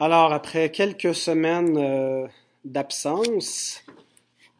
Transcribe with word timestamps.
Alors, 0.00 0.32
après 0.32 0.70
quelques 0.70 1.14
semaines 1.14 1.76
euh, 1.76 2.26
d'absence, 2.64 3.84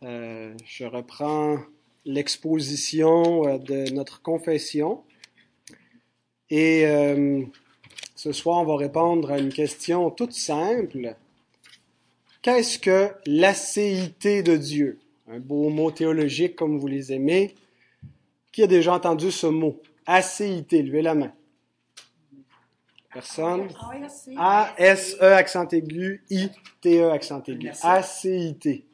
euh, 0.02 0.54
je 0.64 0.84
reprends 0.84 1.58
l'exposition 2.04 3.46
euh, 3.46 3.58
de 3.58 3.92
notre 3.92 4.20
confession. 4.22 5.02
Et 6.50 6.84
ce 8.14 8.30
soir, 8.30 8.60
on 8.60 8.66
va 8.66 8.76
répondre 8.76 9.30
à 9.30 9.38
une 9.38 9.52
question 9.54 10.10
toute 10.10 10.34
simple. 10.34 11.16
Qu'est-ce 12.42 12.78
que 12.78 13.10
l'acéité 13.24 14.42
de 14.42 14.58
Dieu? 14.58 14.98
Un 15.28 15.40
beau 15.40 15.70
mot 15.70 15.90
théologique 15.90 16.54
comme 16.54 16.78
vous 16.78 16.88
les 16.88 17.10
aimez. 17.10 17.54
Qui 18.52 18.64
a 18.64 18.66
déjà 18.66 18.92
entendu 18.92 19.30
ce 19.30 19.46
mot? 19.46 19.80
Acéité, 20.04 20.82
levez 20.82 21.00
la 21.00 21.14
main. 21.14 21.32
Personne? 23.12 23.68
A-S-E 24.36 25.24
accent 25.24 25.68
aigu, 25.68 26.22
I-T-E 26.30 27.10
accent 27.10 27.42
aigu. 27.46 27.70
A-C-I-T. 27.82 28.86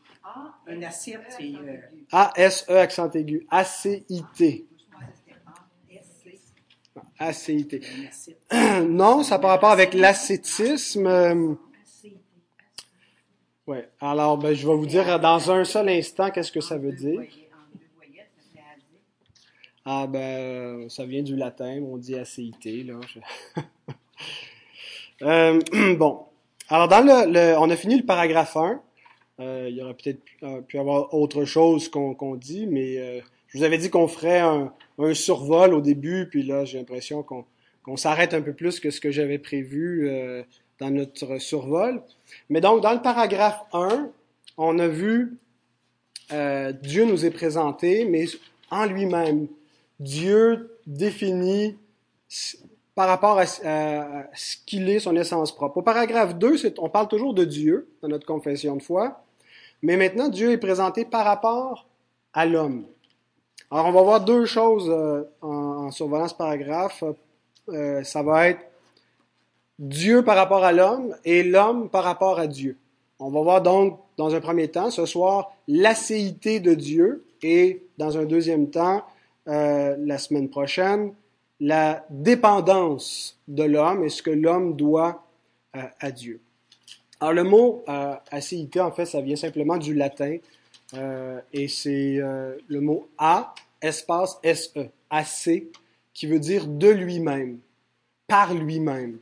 A-S-E 2.12 2.77
accent 2.77 3.11
aigu. 3.11 3.47
A-C-I-T. 3.51 4.66
Acéité. 7.19 7.80
Non, 8.87 9.23
ça 9.23 9.37
n'a 9.37 9.39
pas 9.41 9.48
rapport 9.48 9.70
avec 9.70 9.95
l'acétisme. 9.95 11.56
Ouais. 13.66 13.89
Alors, 14.00 14.39
ben, 14.39 14.55
je 14.55 14.66
vais 14.66 14.75
vous 14.75 14.87
dire 14.87 15.19
dans 15.19 15.50
un 15.50 15.64
seul 15.64 15.89
instant 15.89 16.30
qu'est-ce 16.30 16.53
que 16.53 16.61
ça 16.61 16.78
veut 16.78 16.92
dire. 16.92 17.23
Ah 19.84 20.06
ben, 20.06 20.89
ça 20.91 21.06
vient 21.06 21.23
du 21.23 21.34
latin, 21.34 21.80
on 21.83 21.97
dit 21.97 22.14
acéité, 22.14 22.84
là. 22.84 23.00
Euh, 25.22 25.60
bon. 25.96 26.24
Alors, 26.68 26.88
dans 26.88 27.04
le, 27.04 27.56
on 27.58 27.70
a 27.70 27.77
fini 27.77 27.96
le 27.96 28.04
paragraphe 28.04 28.56
1. 28.56 28.80
Euh, 29.41 29.66
il 29.70 29.77
y 29.77 29.82
aurait 29.82 29.94
peut-être 29.94 30.20
euh, 30.42 30.60
pu 30.60 30.78
avoir 30.78 31.14
autre 31.14 31.44
chose 31.44 31.88
qu'on 31.88 32.34
dit, 32.34 32.66
mais 32.66 33.22
je 33.48 33.58
vous 33.58 33.64
avais 33.64 33.78
dit 33.78 33.88
qu'on 33.88 34.08
ferait 34.08 34.41
un, 34.41 34.72
survol 35.14 35.75
au 35.75 35.80
début, 35.80 36.28
puis 36.28 36.42
là, 36.42 36.64
j'ai 36.64 36.78
l'impression 36.78 37.22
qu'on 37.22 37.97
s'arrête 37.97 38.34
un 38.34 38.42
peu 38.42 38.52
plus 38.52 38.80
que 38.80 38.91
ce 38.91 39.00
que 39.00 39.10
j'avais 39.10 39.38
prévu 39.38 40.10
dans 40.80 40.91
notre 40.91 41.38
survol. 41.38 42.03
Mais 42.50 42.60
donc, 42.60 42.82
dans 42.82 42.92
le 42.92 43.00
paragraphe 43.00 43.60
1, 43.72 44.10
on 44.56 44.78
a 44.78 44.88
vu 44.88 45.38
Dieu 46.30 47.05
nous 47.05 47.25
est 47.25 47.30
présenté, 47.30 48.05
mais 48.05 48.27
en 48.70 48.84
lui-même. 48.86 49.47
Dieu 50.00 50.78
définit 50.86 51.77
par 52.98 53.06
rapport 53.06 53.38
à, 53.38 53.46
ce 53.46 54.56
qu'il 54.66 54.91
est, 54.91 54.98
son 54.98 55.14
essence 55.14 55.54
propre. 55.54 55.77
Au 55.77 55.82
paragraphe 55.82 56.34
2, 56.34 56.74
on 56.78 56.88
parle 56.88 57.06
toujours 57.06 57.32
de 57.32 57.44
Dieu 57.44 57.88
dans 58.02 58.08
notre 58.08 58.27
confession 58.27 58.74
de 58.74 58.82
foi, 58.82 59.22
mais 59.82 59.96
maintenant 59.96 60.28
Dieu 60.28 60.50
est 60.50 60.58
présenté 60.58 61.04
par 61.04 61.24
rapport 61.24 61.86
à 62.32 62.44
l'homme. 62.44 62.86
Alors 63.70 63.86
on 63.86 63.92
va 63.92 64.02
voir 64.02 64.24
deux 64.24 64.46
choses 64.46 64.91
euh, 64.91 65.22
en, 65.42 65.92
survolant 65.92 66.26
ce 66.26 66.34
paragraphe. 66.34 67.04
Euh, 67.69 68.02
ça 68.02 68.24
va 68.24 68.48
être 68.48 68.62
Dieu 69.78 70.24
par 70.24 70.34
rapport 70.34 70.64
à 70.64 70.72
l'homme 70.72 71.14
et 71.24 71.44
l'homme 71.44 71.88
par 71.91 72.02
rapport 72.02 72.41
à 72.41 72.48
Dieu. 72.48 72.78
On 73.20 73.30
va 73.30 73.42
voir 73.42 73.62
donc 73.62 74.00
dans 74.16 74.34
un 74.34 74.41
premier 74.41 74.66
temps 74.66 74.91
ce 74.91 75.06
soir 75.06 75.52
l'acéité 75.69 76.58
de 76.58 76.74
Dieu 76.74 77.24
et 77.44 77.80
dans 77.96 78.19
un 78.19 78.24
deuxième 78.24 78.70
temps, 78.70 79.04
euh, 79.46 79.94
la 80.00 80.19
semaine 80.19 80.50
prochaine, 80.50 81.12
la 81.61 82.06
dépendance 82.11 83.39
de 83.48 83.64
l'homme 83.64 84.05
et 84.05 84.09
ce 84.09 84.23
que 84.23 84.31
l'homme 84.31 84.77
doit 84.77 85.27
euh, 85.77 85.83
à 86.00 86.11
Dieu. 86.11 86.41
Alors 87.20 87.33
le 87.33 87.42
mot 87.42 87.84
euh, 87.89 88.15
en 88.33 88.91
fait, 88.92 89.05
ça 89.05 89.20
vient 89.20 89.37
simplement 89.37 89.77
du 89.77 89.95
latin 89.95 90.37
euh, 90.95 91.41
et 91.53 91.69
c'est 91.69 92.19
euh, 92.19 92.56
le 92.69 92.81
mot 92.81 93.09
a, 93.19 93.55
espace 93.83 94.38
S-E, 94.43 94.88
assez, 95.10 95.71
qui 96.15 96.27
veut 96.27 96.38
dire 96.38 96.66
de 96.66 96.88
lui-même, 96.88 97.59
par 98.27 98.55
lui-même. 98.55 99.19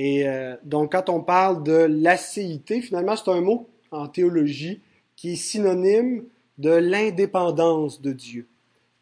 Et 0.00 0.26
donc 0.62 0.92
quand 0.92 1.08
on 1.08 1.22
parle 1.22 1.64
de 1.64 1.72
l'acéité, 1.72 2.80
finalement 2.80 3.16
c'est 3.16 3.32
un 3.32 3.40
mot 3.40 3.68
en 3.90 4.06
théologie 4.06 4.80
qui 5.16 5.32
est 5.32 5.36
synonyme 5.36 6.24
de 6.56 6.70
l'indépendance 6.70 8.00
de 8.00 8.12
Dieu, 8.12 8.46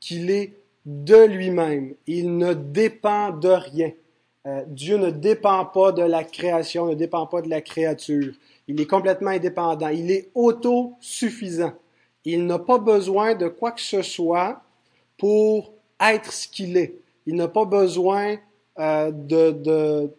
qu'il 0.00 0.30
est 0.30 0.54
de 0.86 1.24
lui-même. 1.24 1.94
Il 2.06 2.38
ne 2.38 2.54
dépend 2.54 3.30
de 3.30 3.48
rien. 3.48 3.90
Euh, 4.46 4.62
Dieu 4.68 4.96
ne 4.96 5.10
dépend 5.10 5.66
pas 5.66 5.90
de 5.90 6.02
la 6.02 6.22
création, 6.22 6.86
ne 6.86 6.94
dépend 6.94 7.26
pas 7.26 7.42
de 7.42 7.50
la 7.50 7.60
créature. 7.60 8.32
Il 8.68 8.80
est 8.80 8.86
complètement 8.86 9.30
indépendant. 9.30 9.88
Il 9.88 10.10
est 10.10 10.30
autosuffisant. 10.34 11.72
Il 12.24 12.46
n'a 12.46 12.60
pas 12.60 12.78
besoin 12.78 13.34
de 13.34 13.48
quoi 13.48 13.72
que 13.72 13.80
ce 13.80 14.02
soit 14.02 14.62
pour 15.18 15.72
être 16.00 16.32
ce 16.32 16.46
qu'il 16.46 16.76
est. 16.76 16.94
Il 17.26 17.34
n'a 17.34 17.48
pas 17.48 17.64
besoin 17.64 18.36
euh, 18.78 19.10
de, 19.10 19.50
de, 19.50 20.10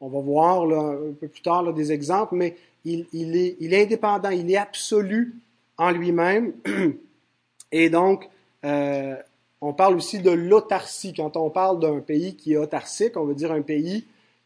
on 0.00 0.08
va 0.08 0.20
voir 0.20 0.66
là, 0.66 0.96
un 1.08 1.12
peu 1.12 1.28
plus 1.28 1.42
tard 1.42 1.62
là, 1.62 1.72
des 1.72 1.92
exemples, 1.92 2.34
mais 2.34 2.56
il, 2.84 3.06
il, 3.12 3.36
est, 3.36 3.56
il 3.60 3.74
est 3.74 3.82
indépendant, 3.82 4.30
il 4.30 4.50
est 4.50 4.56
absolu 4.56 5.36
en 5.76 5.90
lui-même. 5.90 6.54
Et 7.72 7.90
donc, 7.90 8.28
euh, 8.64 9.16
on 9.60 9.72
parle 9.72 9.96
aussi 9.96 10.20
de 10.20 10.30
l'autarcie. 10.30 11.12
Quand 11.12 11.36
on 11.36 11.50
parle 11.50 11.80
d'un 11.80 12.00
pays 12.00 12.36
qui 12.36 12.52
est 12.52 12.56
autarcique, 12.56 13.16
on 13.16 13.24
veut 13.24 13.34
dire 13.34 13.52
un 13.52 13.62
pays 13.62 14.04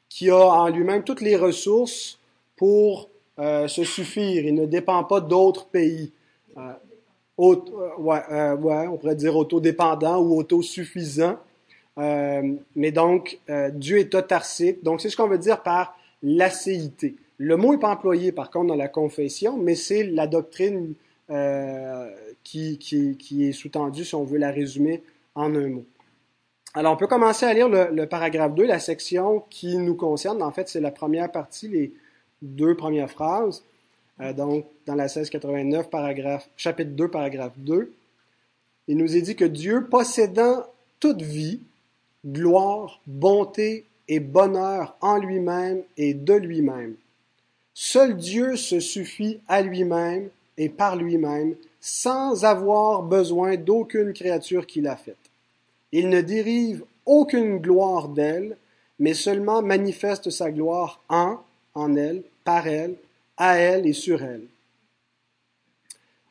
qui 0.08 0.30
a 0.30 0.36
en 0.36 0.68
lui-même 0.68 1.04
toutes 1.04 1.20
les 1.20 1.36
ressources 1.36 2.18
pour 2.56 3.08
euh, 3.38 3.66
se 3.66 3.84
suffire. 3.84 4.44
Il 4.44 4.54
ne 4.54 4.66
dépend 4.66 5.02
pas 5.04 5.20
d'autres 5.20 5.66
pays. 5.66 6.12
Euh, 6.56 6.72
euh, 7.40 8.56
ouais, 8.56 8.86
on 8.88 8.96
pourrait 8.96 9.16
dire 9.16 9.36
autodépendant 9.36 10.18
ou 10.18 10.38
autosuffisant. 10.38 11.38
mais 11.96 12.92
donc, 12.92 13.38
Dieu 13.72 13.98
est 13.98 14.14
autarcique. 14.14 14.82
Donc, 14.82 15.00
c'est 15.00 15.08
ce 15.08 15.16
qu'on 15.16 15.28
veut 15.28 15.38
dire 15.38 15.62
par 15.62 15.96
l'acéité. 16.22 17.16
Le 17.38 17.56
mot 17.56 17.72
n'est 17.72 17.80
pas 17.80 17.90
employé, 17.90 18.32
par 18.32 18.50
contre, 18.50 18.68
dans 18.68 18.76
la 18.76 18.88
confession, 18.88 19.56
mais 19.56 19.74
c'est 19.74 20.04
la 20.04 20.26
doctrine 20.26 20.94
qui, 22.42 22.78
est 23.40 23.52
sous-tendu, 23.52 24.04
si 24.04 24.14
on 24.14 24.24
veut 24.24 24.38
la 24.38 24.50
résumer 24.50 25.02
en 25.34 25.54
un 25.54 25.68
mot. 25.68 25.84
Alors, 26.74 26.94
on 26.94 26.96
peut 26.96 27.06
commencer 27.06 27.44
à 27.44 27.52
lire 27.52 27.68
le, 27.68 28.04
paragraphe 28.06 28.54
2, 28.54 28.64
la 28.64 28.78
section 28.78 29.44
qui 29.50 29.76
nous 29.76 29.94
concerne. 29.94 30.42
En 30.42 30.52
fait, 30.52 30.68
c'est 30.68 30.80
la 30.80 30.90
première 30.90 31.30
partie, 31.30 31.68
les 31.68 31.92
deux 32.40 32.74
premières 32.74 33.10
phrases. 33.10 33.62
Euh, 34.20 34.32
donc, 34.32 34.66
dans 34.86 34.94
la 34.94 35.04
1689, 35.04 35.90
paragraphe, 35.90 36.48
chapitre 36.56 36.90
2, 36.90 37.08
paragraphe 37.08 37.52
2. 37.58 37.92
Il 38.88 38.96
nous 38.96 39.16
est 39.16 39.22
dit 39.22 39.36
que 39.36 39.44
Dieu, 39.44 39.86
possédant 39.86 40.64
toute 40.98 41.22
vie, 41.22 41.60
gloire, 42.26 43.00
bonté 43.06 43.84
et 44.08 44.20
bonheur 44.20 44.96
en 45.00 45.18
lui-même 45.18 45.82
et 45.96 46.14
de 46.14 46.34
lui-même, 46.34 46.94
seul 47.74 48.16
Dieu 48.16 48.56
se 48.56 48.80
suffit 48.80 49.40
à 49.48 49.62
lui-même 49.62 50.28
et 50.58 50.68
par 50.68 50.96
lui-même, 50.96 51.56
sans 51.80 52.44
avoir 52.44 53.02
besoin 53.02 53.56
d'aucune 53.56 54.12
créature 54.12 54.66
qu'il 54.66 54.86
a 54.86 54.96
faite. 54.96 55.16
Il 55.92 56.08
ne 56.08 56.20
dérive 56.20 56.84
aucune 57.06 57.58
gloire 57.58 58.08
d'elle, 58.08 58.56
mais 58.98 59.14
seulement 59.14 59.62
manifeste 59.62 60.30
sa 60.30 60.50
gloire 60.50 61.00
en, 61.08 61.38
en 61.74 61.96
elle, 61.96 62.22
par 62.44 62.66
elle, 62.66 62.96
à 63.36 63.56
elle 63.56 63.86
et 63.86 63.92
sur 63.92 64.22
elle. 64.22 64.46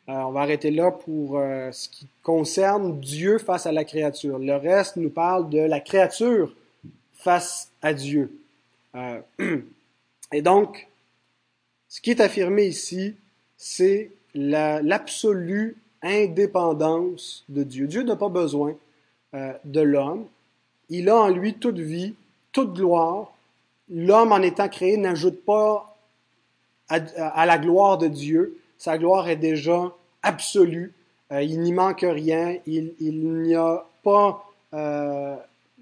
Alors, 0.07 0.29
on 0.29 0.31
va 0.31 0.41
arrêter 0.41 0.71
là 0.71 0.91
pour 0.91 1.37
euh, 1.37 1.71
ce 1.71 1.87
qui 1.87 2.07
concerne 2.23 2.99
Dieu 2.99 3.37
face 3.37 3.65
à 3.65 3.71
la 3.71 3.85
créature. 3.85 4.39
Le 4.39 4.55
reste 4.55 4.95
nous 4.97 5.09
parle 5.09 5.49
de 5.49 5.59
la 5.59 5.79
créature 5.79 6.53
face 7.13 7.71
à 7.81 7.93
Dieu. 7.93 8.37
Euh, 8.95 9.21
et 10.33 10.41
donc, 10.41 10.87
ce 11.87 12.01
qui 12.01 12.11
est 12.11 12.19
affirmé 12.19 12.65
ici, 12.65 13.15
c'est 13.61 14.09
l'absolue 14.33 15.77
indépendance 16.01 17.45
de 17.47 17.61
Dieu. 17.61 17.85
Dieu 17.85 18.01
n'a 18.01 18.15
pas 18.15 18.27
besoin 18.27 18.73
euh, 19.35 19.53
de 19.65 19.81
l'homme. 19.81 20.25
Il 20.89 21.09
a 21.09 21.15
en 21.15 21.27
lui 21.27 21.53
toute 21.53 21.77
vie, 21.77 22.15
toute 22.51 22.73
gloire. 22.73 23.31
L'homme, 23.87 24.31
en 24.31 24.41
étant 24.41 24.67
créé, 24.67 24.97
n'ajoute 24.97 25.45
pas 25.45 25.95
à, 26.89 27.45
la 27.45 27.59
gloire 27.59 27.99
de 27.99 28.07
Dieu. 28.07 28.57
Sa 28.79 28.97
gloire 28.97 29.29
est 29.29 29.35
déjà 29.35 29.93
absolue. 30.23 30.91
Euh, 31.31 31.43
il 31.43 31.61
n'y 31.61 31.71
manque 31.71 32.01
rien. 32.01 32.57
Il, 32.65 32.95
n'y 32.99 33.53
a 33.53 33.85
pas... 34.01 34.43
Euh, 34.73 35.35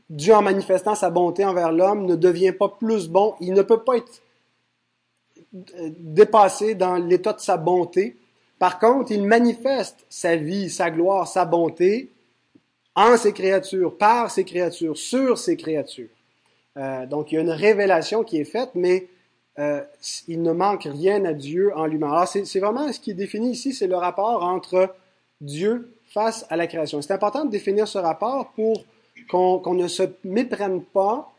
Dieu, 0.10 0.36
en 0.36 0.42
manifestant 0.42 0.96
sa 0.96 1.10
bonté 1.10 1.46
envers 1.46 1.72
l'homme, 1.72 2.06
ne 2.06 2.18
devient 2.18 2.52
pas 2.52 2.68
plus 2.68 3.08
bon. 3.08 3.36
Il 3.40 3.54
ne 3.54 3.62
peut 3.62 3.84
pas 3.84 3.96
être 3.96 4.22
dépassé 5.52 6.76
dans 6.76 6.96
l'état 6.96 7.34
de 7.34 7.40
sa 7.40 7.58
bonté. 7.58 8.16
Par 8.60 8.80
contre, 8.80 9.12
il 9.12 9.24
manifeste 9.24 10.06
sa 10.10 10.36
vie, 10.36 10.70
sa 10.70 10.92
gloire, 10.92 11.28
sa 11.28 11.46
bonté 11.46 12.12
en 12.96 13.16
ses 13.18 13.34
créatures, 13.34 13.98
par 13.98 14.30
ses 14.30 14.44
créatures, 14.44 14.98
sur 14.98 15.38
ses 15.38 15.56
créatures. 15.56 16.10
Euh, 16.78 17.06
donc, 17.06 17.32
il 17.32 17.36
y 17.36 17.38
a 17.38 17.42
une 17.42 17.50
révélation 17.50 18.24
qui 18.24 18.38
est 18.38 18.46
faite, 18.46 18.72
mais 18.76 19.08
euh, 19.58 19.82
il 20.28 20.42
ne 20.42 20.52
manque 20.52 20.84
rien 20.84 21.24
à 21.26 21.34
Dieu 21.34 21.72
en 21.76 21.86
lui-même. 21.86 22.12
Alors, 22.12 22.28
c'est 22.28 22.60
vraiment 22.60 22.92
ce 22.92 23.00
qui 23.00 23.12
est 23.12 23.16
défini 23.16 23.52
ici, 23.52 23.74
c'est 23.74 23.88
le 23.88 23.96
rapport 23.96 24.44
entre 24.44 24.94
Dieu 25.42 25.94
face 26.10 26.46
à 26.50 26.58
la 26.58 26.68
création. 26.68 27.02
C'est 27.02 27.14
important 27.14 27.46
de 27.46 27.52
définir 27.52 27.88
ce 27.88 27.98
rapport 27.98 28.52
pour 28.52 28.84
qu'on 29.30 29.74
ne 29.74 29.88
se 29.88 30.04
méprenne 30.24 30.84
pas 30.84 31.32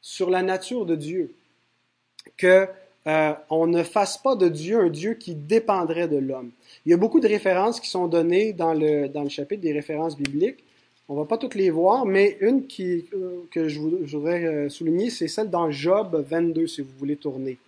sur 0.00 0.30
la 0.30 0.42
nature 0.42 0.86
de 0.86 0.96
Dieu, 0.96 1.34
que 2.36 2.66
euh, 3.06 3.32
on 3.48 3.66
ne 3.66 3.82
fasse 3.82 4.18
pas 4.18 4.36
de 4.36 4.48
Dieu 4.48 4.80
un 4.80 4.90
Dieu 4.90 5.14
qui 5.14 5.34
dépendrait 5.34 6.08
de 6.08 6.18
l'homme. 6.18 6.50
Il 6.84 6.90
y 6.90 6.92
a 6.92 6.98
beaucoup 6.98 7.20
de 7.20 7.28
références 7.28 7.80
qui 7.80 7.88
sont 7.88 8.08
données 8.08 8.52
dans 8.52 8.74
le, 8.74 9.10
chapitre 9.28 9.62
des 9.62 9.72
références 9.72 10.16
bibliques. 10.16 10.62
On 11.08 11.14
va 11.14 11.24
pas 11.24 11.38
toutes 11.38 11.54
les 11.54 11.70
voir, 11.70 12.04
mais 12.04 12.36
une 12.40 12.64
euh, 12.80 13.46
que 13.50 13.68
je, 13.68 13.80
voudrais 13.80 14.44
euh, 14.44 14.68
souligner, 14.68 15.10
c'est 15.10 15.28
celle 15.28 15.50
dans 15.50 15.70
Job 15.70 16.24
22, 16.28 16.66
si 16.66 16.82
vous 16.82 16.92
voulez 16.98 17.16
tourner. 17.16 17.58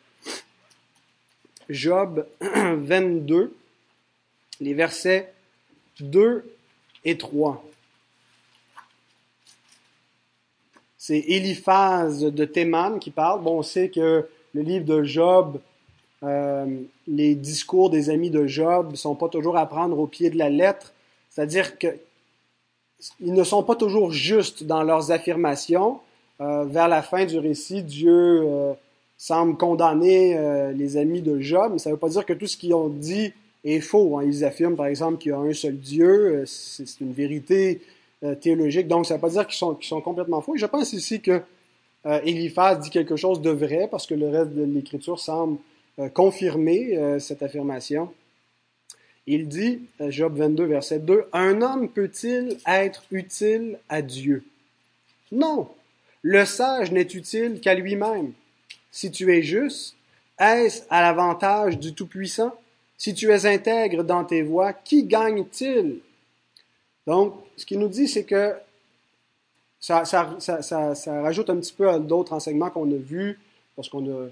Job 1.69 2.26
22, 2.40 3.55
les 4.61 4.75
versets 4.75 5.32
2 6.00 6.44
et 7.05 7.17
3. 7.17 7.64
C'est 10.99 11.19
Eliphaz 11.19 12.20
de 12.20 12.44
Théman 12.44 13.00
qui 13.00 13.11
parle. 13.11 13.43
Bon, 13.43 13.58
on 13.58 13.62
sait 13.62 13.88
que 13.88 14.29
le 14.54 14.62
livre 14.62 14.84
de 14.84 15.02
Job, 15.02 15.58
euh, 16.22 16.66
les 17.08 17.34
discours 17.34 17.90
des 17.90 18.10
amis 18.10 18.31
de 18.31 18.46
Job 18.46 18.93
ne 18.93 18.96
sont 18.96 19.14
pas 19.14 19.28
toujours 19.28 19.56
à 19.56 19.66
prendre 19.66 19.99
au 19.99 20.06
pied 20.06 20.31
de 20.31 20.38
la 20.38 20.49
lettre. 20.49 20.93
C'est-à-dire 21.31 21.78
qu'ils 21.78 21.99
ne 23.20 23.44
sont 23.44 23.62
pas 23.62 23.75
toujours 23.75 24.12
justes 24.12 24.64
dans 24.64 24.82
leurs 24.82 25.10
affirmations. 25.10 26.00
Euh, 26.40 26.64
vers 26.64 26.88
la 26.88 27.02
fin 27.02 27.25
du 27.25 27.38
récit, 27.38 27.82
Dieu 27.82 28.43
euh, 28.44 28.72
semble 29.16 29.56
condamner 29.56 30.37
les 30.75 30.96
amis 30.96 31.22
de 31.22 31.40
Job, 31.40 31.72
mais 31.72 31.78
ça 31.78 31.90
ne 31.90 31.94
veut 31.94 32.00
pas 32.00 32.08
dire 32.08 32.26
que 32.26 32.32
tout 32.32 32.46
ce 32.46 32.56
qu'ils 32.56 32.75
ont 32.75 32.88
dit 32.88 33.32
est 33.64 33.81
faux. 33.81 34.19
Hein. 34.19 34.25
Ils 34.25 34.44
affirment, 34.44 34.76
par 34.76 34.87
exemple, 34.87 35.19
qu'il 35.19 35.31
y 35.31 35.34
a 35.34 35.38
un 35.38 35.52
seul 35.52 35.76
Dieu. 35.76 36.44
C'est 36.46 37.00
une 37.00 37.12
vérité 37.12 37.81
théologique. 38.40 38.88
Donc, 38.88 39.06
ça 39.06 39.14
ne 39.14 39.19
veut 39.19 39.20
pas 39.22 39.31
dire 39.31 39.46
qu'ils 39.46 39.58
sont, 39.58 39.76
sont, 39.81 40.00
complètement 40.00 40.40
faux. 40.40 40.56
je 40.56 40.66
pense 40.66 40.93
ici 40.93 41.20
que 41.20 41.43
euh, 42.06 42.20
Eliphaz 42.25 42.76
dit 42.76 42.90
quelque 42.90 43.16
chose 43.16 43.40
de 43.40 43.50
vrai 43.50 43.88
parce 43.90 44.06
que 44.06 44.14
le 44.14 44.28
reste 44.28 44.52
de 44.52 44.64
l'Écriture 44.64 45.20
semble 45.20 45.58
euh, 45.99 46.08
confirmer 46.08 46.96
euh, 46.96 47.19
cette 47.19 47.43
affirmation. 47.43 48.12
Il 49.26 49.46
dit, 49.46 49.82
Job 50.00 50.37
22, 50.37 50.64
verset 50.64 50.99
2, 50.99 51.26
Un 51.32 51.62
homme 51.62 51.88
peut-il 51.88 52.58
être 52.66 53.04
utile 53.12 53.78
à 53.88 54.02
Dieu? 54.02 54.43
Non, 55.31 55.69
le 56.22 56.44
sage 56.44 56.90
n'est 56.90 57.02
utile 57.02 57.60
qu'à 57.60 57.75
lui-même. 57.75 58.32
Si 58.90 59.12
tu 59.12 59.32
es 59.32 59.43
juste, 59.43 59.94
est-ce 60.40 60.82
à 60.90 61.02
l'avantage 61.02 61.78
du 61.78 61.94
Tout-Puissant? 61.94 62.52
Si 62.98 63.14
tu 63.14 63.31
es 63.31 63.46
intègre 63.46 64.02
dans 64.02 64.25
tes 64.25 64.43
voies, 64.43 64.72
qui 64.72 65.05
gagne-t-il? 65.05 66.00
Donc, 67.06 67.34
ce 67.56 67.64
qu'il 67.64 67.78
nous 67.78 67.88
dit, 67.88 68.08
c'est 68.08 68.25
que 68.25 68.55
ça, 69.82 70.05
ça, 70.05 70.37
ça, 70.38 70.94
ça, 70.94 71.23
rajoute 71.23 71.50
un 71.50 71.56
petit 71.56 71.73
peu 71.73 71.90
à 71.90 71.99
d'autres 71.99 72.32
enseignements 72.32 72.70
qu'on 72.70 72.90
a 72.93 72.96
vus, 72.96 73.38
parce 73.75 73.88
qu'on 73.88 74.08
a, 74.08 74.29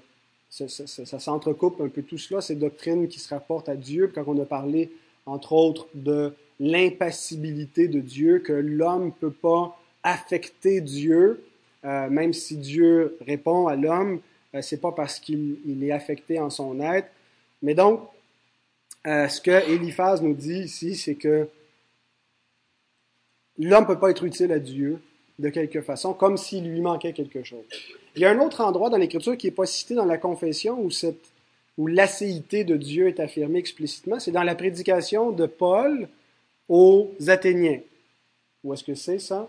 ça, 0.48 1.18
s'entrecoupe 1.18 1.80
un 1.80 1.88
peu 1.88 2.02
tout 2.02 2.18
cela, 2.18 2.40
ces 2.40 2.54
doctrines 2.54 3.08
qui 3.08 3.18
se 3.18 3.28
rapportent 3.34 3.68
à 3.68 3.74
Dieu, 3.74 4.12
quand 4.14 4.22
on 4.28 4.40
a 4.40 4.44
parlé, 4.44 4.92
entre 5.26 5.52
autres, 5.52 5.88
de 5.92 6.32
l'impassibilité 6.60 7.88
de 7.88 7.98
Dieu, 7.98 8.38
que 8.38 8.52
l'homme 8.52 9.06
ne 9.06 9.10
peut 9.10 9.32
pas 9.32 9.76
affecter 10.04 10.80
Dieu, 10.80 11.44
euh, 11.84 12.08
même 12.08 12.32
si 12.32 12.56
Dieu 12.56 13.18
répond 13.20 13.66
à 13.66 13.74
l'homme, 13.74 14.20
euh, 14.54 14.62
c'est 14.62 14.80
pas 14.80 14.92
parce 14.92 15.18
qu'il 15.18 15.58
il 15.66 15.82
est 15.82 15.92
affecté 15.92 16.38
en 16.38 16.50
son 16.50 16.80
être. 16.80 17.08
Mais 17.62 17.74
donc, 17.74 18.02
euh, 19.06 19.26
ce 19.26 19.40
que 19.40 19.50
Eliphaz 19.50 20.22
nous 20.22 20.34
dit 20.34 20.60
ici, 20.60 20.94
c'est 20.94 21.16
que 21.16 21.48
l'homme 23.58 23.82
ne 23.82 23.88
peut 23.88 23.98
pas 23.98 24.10
être 24.10 24.24
utile 24.24 24.52
à 24.52 24.58
Dieu, 24.60 25.00
de 25.40 25.48
quelque 25.48 25.80
façon, 25.80 26.12
comme 26.12 26.36
s'il 26.36 26.70
lui 26.70 26.80
manquait 26.80 27.12
quelque 27.12 27.42
chose. 27.42 27.64
Il 28.14 28.22
y 28.22 28.24
a 28.24 28.30
un 28.30 28.38
autre 28.40 28.60
endroit 28.60 28.90
dans 28.90 28.98
l'Écriture 28.98 29.36
qui 29.36 29.46
n'est 29.46 29.52
pas 29.52 29.66
cité 29.66 29.94
dans 29.94 30.04
la 30.04 30.18
confession 30.18 30.78
où, 30.80 30.90
où 31.78 31.86
l'acéité 31.86 32.64
de 32.64 32.76
Dieu 32.76 33.08
est 33.08 33.20
affirmée 33.20 33.58
explicitement. 33.58 34.20
C'est 34.20 34.32
dans 34.32 34.42
la 34.42 34.54
prédication 34.54 35.30
de 35.30 35.46
Paul 35.46 36.08
aux 36.68 37.10
Athéniens. 37.26 37.80
Où 38.62 38.74
est-ce 38.74 38.84
que 38.84 38.94
c'est 38.94 39.18
ça? 39.18 39.48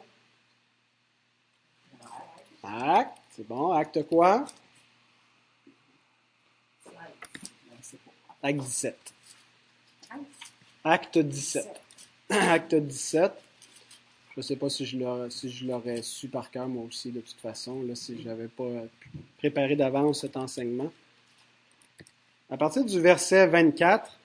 Acte, 2.64 3.18
c'est 3.36 3.48
bon. 3.48 3.72
Acte 3.72 4.04
quoi? 4.08 4.46
Acte 8.44 8.62
17. 8.62 8.96
Acte 10.84 11.18
17. 11.18 11.82
Acte 12.30 12.76
17. 12.76 13.32
Je 14.34 14.40
ne 14.40 14.42
sais 14.44 14.56
pas 14.56 14.70
si 14.70 14.86
je 14.86 14.98
l'aurais 14.98 16.02
su 16.02 16.30
par 16.30 16.50
cœur 16.52 16.68
moi 16.68 16.86
aussi 16.88 17.12
de 17.12 17.20
toute 17.20 17.40
façon, 17.40 17.82
là, 17.84 17.96
si 17.96 18.22
je 18.22 18.28
n'avais 18.28 18.48
pas 18.48 18.70
préparé 19.38 19.76
d'avance 19.76 20.22
cet 20.22 20.38
enseignement. 20.38 20.92
À 22.50 22.56
partir 22.56 22.86
du 22.86 23.00
verset 23.02 23.48
24, 23.48 24.18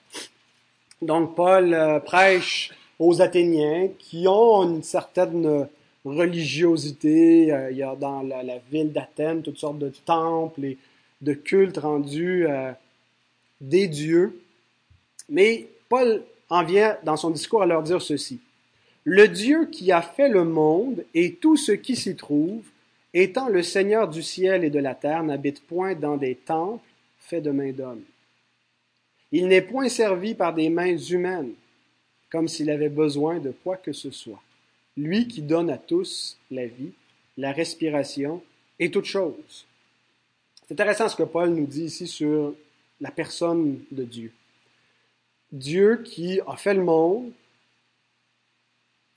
donc 1.01 1.35
Paul 1.35 1.73
euh, 1.73 1.99
prêche 1.99 2.71
aux 2.99 3.21
Athéniens 3.21 3.89
qui 3.99 4.27
ont 4.27 4.63
une 4.63 4.83
certaine 4.83 5.67
religiosité. 6.05 7.51
Euh, 7.51 7.71
il 7.71 7.77
y 7.77 7.83
a 7.83 7.95
dans 7.95 8.21
la, 8.21 8.57
ville 8.71 8.91
d'Athènes 8.91 9.41
toutes 9.41 9.57
sortes 9.57 9.79
de 9.79 9.89
temples 9.89 10.63
et 10.63 10.77
de 11.21 11.33
cultes 11.33 11.77
rendus 11.77 12.47
à 12.47 12.77
des 13.59 13.87
dieux. 13.87 14.41
Mais 15.29 15.67
Paul 15.89 16.23
en 16.49 16.63
vient 16.63 16.97
dans 17.03 17.17
son 17.17 17.29
discours 17.29 17.61
à 17.61 17.65
leur 17.65 17.83
dire 17.83 18.01
ceci. 18.01 18.39
Le 19.09 19.29
Dieu 19.29 19.67
qui 19.67 19.93
a 19.93 20.01
fait 20.01 20.27
le 20.27 20.43
monde 20.43 21.05
et 21.13 21.35
tout 21.35 21.55
ce 21.55 21.71
qui 21.71 21.95
s'y 21.95 22.17
trouve, 22.17 22.65
étant 23.13 23.47
le 23.47 23.63
Seigneur 23.63 24.09
du 24.09 24.21
ciel 24.21 24.65
et 24.65 24.69
de 24.69 24.79
la 24.79 24.95
terre, 24.95 25.23
n'habite 25.23 25.61
point 25.61 25.95
dans 25.95 26.17
des 26.17 26.35
temples 26.35 26.83
faits 27.17 27.41
de 27.41 27.51
mains 27.51 27.71
d'hommes. 27.71 28.03
Il 29.31 29.47
n'est 29.47 29.61
point 29.61 29.87
servi 29.87 30.35
par 30.35 30.53
des 30.53 30.67
mains 30.67 30.97
humaines, 30.97 31.53
comme 32.29 32.49
s'il 32.49 32.69
avait 32.69 32.89
besoin 32.89 33.39
de 33.39 33.51
quoi 33.51 33.77
que 33.77 33.93
ce 33.93 34.11
soit. 34.11 34.43
Lui 34.97 35.29
qui 35.29 35.41
donne 35.41 35.69
à 35.69 35.77
tous 35.77 36.37
la 36.51 36.65
vie, 36.65 36.91
la 37.37 37.53
respiration 37.53 38.43
et 38.77 38.91
toutes 38.91 39.05
choses. 39.05 39.65
C'est 40.67 40.73
intéressant 40.73 41.07
ce 41.07 41.15
que 41.15 41.23
Paul 41.23 41.51
nous 41.51 41.65
dit 41.65 41.85
ici 41.85 42.07
sur 42.07 42.53
la 42.99 43.11
personne 43.11 43.79
de 43.89 44.03
Dieu. 44.03 44.33
Dieu 45.53 46.01
qui 46.03 46.41
a 46.45 46.57
fait 46.57 46.73
le 46.73 46.83
monde, 46.83 47.31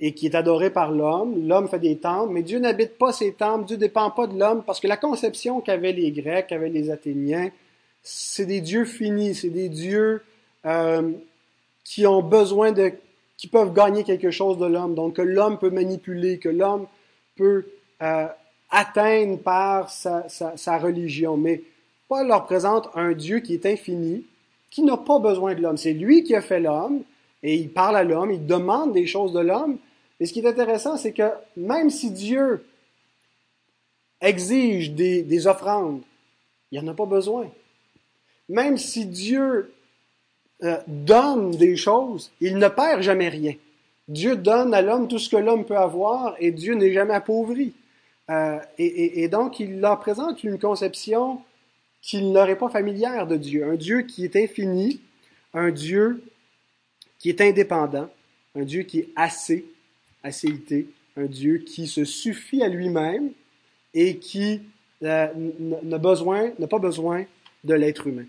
et 0.00 0.14
qui 0.14 0.26
est 0.26 0.34
adoré 0.34 0.70
par 0.70 0.90
l'homme. 0.90 1.46
L'homme 1.46 1.68
fait 1.68 1.78
des 1.78 1.98
temples, 1.98 2.32
mais 2.32 2.42
Dieu 2.42 2.58
n'habite 2.58 2.96
pas 2.96 3.12
ces 3.12 3.32
temples, 3.32 3.66
Dieu 3.66 3.76
ne 3.76 3.80
dépend 3.80 4.10
pas 4.10 4.26
de 4.26 4.38
l'homme, 4.38 4.62
parce 4.64 4.80
que 4.80 4.88
la 4.88 4.96
conception 4.96 5.60
qu'avaient 5.60 5.92
les 5.92 6.10
Grecs, 6.10 6.46
qu'avaient 6.48 6.70
les 6.70 6.90
Athéniens, 6.90 7.50
c'est 8.02 8.46
des 8.46 8.62
dieux 8.62 8.86
finis, 8.86 9.34
c'est 9.34 9.50
des 9.50 9.68
dieux 9.68 10.22
euh, 10.64 11.12
qui 11.84 12.06
ont 12.06 12.22
besoin 12.22 12.72
de, 12.72 12.92
qui 13.36 13.46
peuvent 13.46 13.74
gagner 13.74 14.04
quelque 14.04 14.30
chose 14.30 14.56
de 14.56 14.66
l'homme, 14.66 14.94
donc 14.94 15.16
que 15.16 15.22
l'homme 15.22 15.58
peut 15.58 15.70
manipuler, 15.70 16.38
que 16.38 16.48
l'homme 16.48 16.86
peut 17.36 17.66
euh, 18.00 18.26
atteindre 18.70 19.38
par 19.38 19.90
sa, 19.90 20.26
sa, 20.30 20.56
sa 20.56 20.78
religion. 20.78 21.36
Mais 21.36 21.62
Paul 22.08 22.26
leur 22.26 22.46
présente 22.46 22.88
un 22.94 23.12
Dieu 23.12 23.40
qui 23.40 23.52
est 23.52 23.66
infini, 23.66 24.24
qui 24.70 24.82
n'a 24.82 24.96
pas 24.96 25.18
besoin 25.18 25.54
de 25.54 25.60
l'homme. 25.60 25.76
C'est 25.76 25.92
lui 25.92 26.24
qui 26.24 26.34
a 26.34 26.40
fait 26.40 26.60
l'homme, 26.60 27.02
et 27.42 27.54
il 27.54 27.68
parle 27.70 27.96
à 27.96 28.04
l'homme, 28.04 28.30
il 28.30 28.46
demande 28.46 28.92
des 28.92 29.06
choses 29.06 29.32
de 29.32 29.40
l'homme, 29.40 29.76
et 30.20 30.26
ce 30.26 30.34
qui 30.34 30.40
est 30.40 30.46
intéressant, 30.46 30.98
c'est 30.98 31.12
que 31.12 31.30
même 31.56 31.88
si 31.88 32.10
Dieu 32.10 32.64
exige 34.20 34.92
des, 34.92 35.46
offrandes, 35.46 36.02
il 36.70 36.78
n'y 36.78 36.86
en 36.86 36.92
a 36.92 36.94
pas 36.94 37.06
besoin. 37.06 37.50
Même 38.50 38.76
si 38.76 39.06
Dieu 39.06 39.72
euh, 40.62 40.78
donne 40.86 41.52
des 41.52 41.74
choses, 41.76 42.30
il 42.40 42.58
ne 42.58 42.68
perd 42.68 43.00
jamais 43.00 43.30
rien. 43.30 43.54
Dieu 44.08 44.36
donne 44.36 44.74
à 44.74 44.82
l'homme 44.82 45.08
tout 45.08 45.18
ce 45.18 45.30
que 45.30 45.36
l'homme 45.36 45.64
peut 45.64 45.78
avoir 45.78 46.36
et 46.38 46.50
Dieu 46.50 46.74
n'est 46.74 46.92
jamais 46.92 47.14
appauvri. 47.14 47.72
Euh, 48.28 48.58
et, 48.76 49.22
et, 49.22 49.28
donc, 49.28 49.58
il 49.58 49.80
leur 49.80 49.98
présente 50.00 50.44
une 50.44 50.58
conception 50.58 51.40
qu'il 52.02 52.30
n'aurait 52.30 52.58
pas 52.58 52.68
familière 52.68 53.26
de 53.26 53.36
Dieu. 53.36 53.64
Un 53.64 53.76
Dieu 53.76 54.02
qui 54.02 54.24
est 54.24 54.36
infini, 54.36 55.00
un 55.54 55.70
Dieu 55.70 56.22
qui 57.18 57.30
est 57.30 57.40
indépendant, 57.40 58.08
un 58.54 58.62
Dieu 58.62 58.82
qui 58.82 59.00
est 59.00 59.08
assez, 59.16 59.64
un 60.24 61.26
Dieu 61.26 61.58
qui 61.58 61.86
se 61.86 62.04
suffit 62.04 62.62
à 62.62 62.68
lui-même 62.68 63.32
et 63.94 64.18
qui 64.18 64.62
euh, 65.02 65.28
n'a 65.58 65.82
n'a 65.82 65.98
pas 66.68 66.78
besoin 66.78 67.24
de 67.64 67.74
l'être 67.74 68.06
humain. 68.06 68.26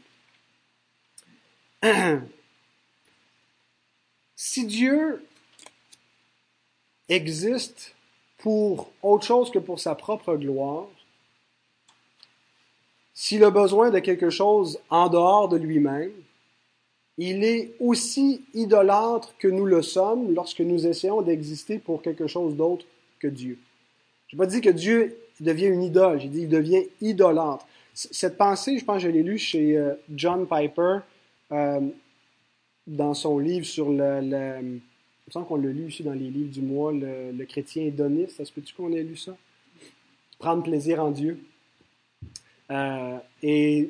si 4.35 4.65
Dieu 4.65 5.25
existe 7.09 7.95
pour 8.37 8.91
autre 9.01 9.25
chose 9.25 9.51
que 9.51 9.59
pour 9.59 9.79
sa 9.79 9.95
propre 9.95 10.35
gloire, 10.35 10.87
s'il 13.13 13.43
a 13.43 13.51
besoin 13.51 13.91
de 13.91 13.99
quelque 13.99 14.29
chose 14.29 14.79
en 14.89 15.09
dehors 15.09 15.49
de 15.49 15.57
lui-même, 15.57 16.11
il 17.29 17.43
est 17.43 17.73
aussi 17.79 18.43
idolâtre 18.53 19.35
que 19.37 19.47
nous 19.47 19.65
le 19.65 19.81
sommes 19.81 20.33
lorsque 20.33 20.61
nous 20.61 20.87
essayons 20.87 21.21
d'exister 21.21 21.77
pour 21.77 22.01
quelque 22.01 22.25
chose 22.25 22.55
d'autre 22.55 22.85
que 23.19 23.27
Dieu. 23.27 23.59
Je 24.27 24.35
n'ai 24.35 24.37
pas 24.39 24.47
dit 24.47 24.61
que 24.61 24.69
Dieu 24.69 25.17
devient 25.39 25.67
une 25.67 25.83
idole, 25.83 26.19
j'ai 26.19 26.29
dit 26.29 26.39
qu'il 26.41 26.49
devient 26.49 26.83
idolâtre. 26.99 27.67
Cette 27.93 28.37
pensée, 28.37 28.79
je 28.79 28.85
pense 28.85 28.97
que 28.97 29.03
je 29.03 29.09
l'ai 29.09 29.21
lue 29.21 29.37
chez 29.37 29.77
euh, 29.77 29.93
John 30.15 30.47
Piper 30.47 30.99
euh, 31.51 31.81
dans 32.87 33.13
son 33.13 33.37
livre 33.37 33.65
sur 33.65 33.91
le... 33.91 34.21
le 34.21 34.79
il 35.33 35.43
qu'on 35.43 35.55
l'a 35.55 35.69
lu 35.69 35.87
ici 35.87 36.03
dans 36.03 36.13
les 36.13 36.29
livres 36.29 36.51
du 36.51 36.61
mois, 36.61 36.91
le, 36.91 37.45
chrétien 37.45 37.83
hédoniste. 37.83 38.39
Est-ce 38.39 38.51
que 38.51 38.59
tu 38.59 38.73
qu'on 38.73 38.91
ait 38.91 39.03
lu 39.03 39.15
ça? 39.15 39.37
Prendre 40.39 40.63
plaisir 40.63 41.01
en 41.01 41.11
Dieu. 41.11 41.39
Euh, 42.69 43.17
et 43.41 43.89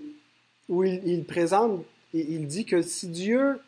où 0.69 0.83
il, 0.83 1.23
présente, 1.23 1.83
il 2.13 2.47
dit 2.47 2.65
que 2.65 2.81
si 2.81 3.07
Dieu, 3.07 3.59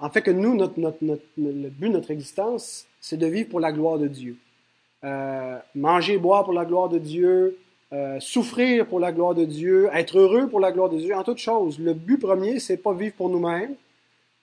en 0.00 0.10
fait 0.10 0.22
que 0.22 0.30
nous, 0.30 0.54
notre, 0.54 0.78
notre, 0.78 0.98
le 1.02 1.68
but 1.68 1.88
de 1.88 1.94
notre 1.94 2.10
existence, 2.10 2.86
c'est 3.00 3.16
de 3.16 3.26
vivre 3.26 3.48
pour 3.48 3.60
la 3.60 3.72
gloire 3.72 3.98
de 3.98 4.08
Dieu. 4.08 4.36
Euh, 5.04 5.58
manger, 5.74 6.16
boire 6.16 6.44
pour 6.44 6.54
la 6.54 6.64
gloire 6.64 6.88
de 6.88 6.98
Dieu, 6.98 7.58
euh, 7.92 8.18
souffrir 8.20 8.86
pour 8.86 8.98
la 8.98 9.12
gloire 9.12 9.34
de 9.34 9.44
Dieu, 9.44 9.90
être 9.92 10.18
heureux 10.18 10.48
pour 10.48 10.60
la 10.60 10.72
gloire 10.72 10.88
de 10.88 10.96
Dieu, 10.96 11.14
en 11.14 11.22
toute 11.22 11.38
chose. 11.38 11.78
Le 11.78 11.92
but 11.92 12.18
premier, 12.18 12.58
c'est 12.58 12.78
pas 12.78 12.94
vivre 12.94 13.14
pour 13.14 13.28
nous-mêmes, 13.28 13.74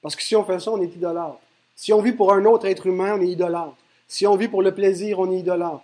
parce 0.01 0.15
que 0.15 0.21
si 0.21 0.35
on 0.35 0.43
fait 0.43 0.59
ça, 0.59 0.71
on 0.71 0.81
est 0.81 0.95
idolâtre. 0.95 1.39
Si 1.75 1.91
on 1.91 2.01
vit 2.01 2.11
pour 2.11 2.31
un 2.31 2.45
autre 2.45 2.67
être 2.67 2.85
humain, 2.85 3.17
on 3.17 3.21
est 3.21 3.27
idolâtre. 3.27 3.75
Si 4.07 4.27
on 4.27 4.35
vit 4.35 4.47
pour 4.47 4.61
le 4.61 4.73
plaisir, 4.73 5.19
on 5.19 5.31
est 5.31 5.39
idolâtre. 5.39 5.83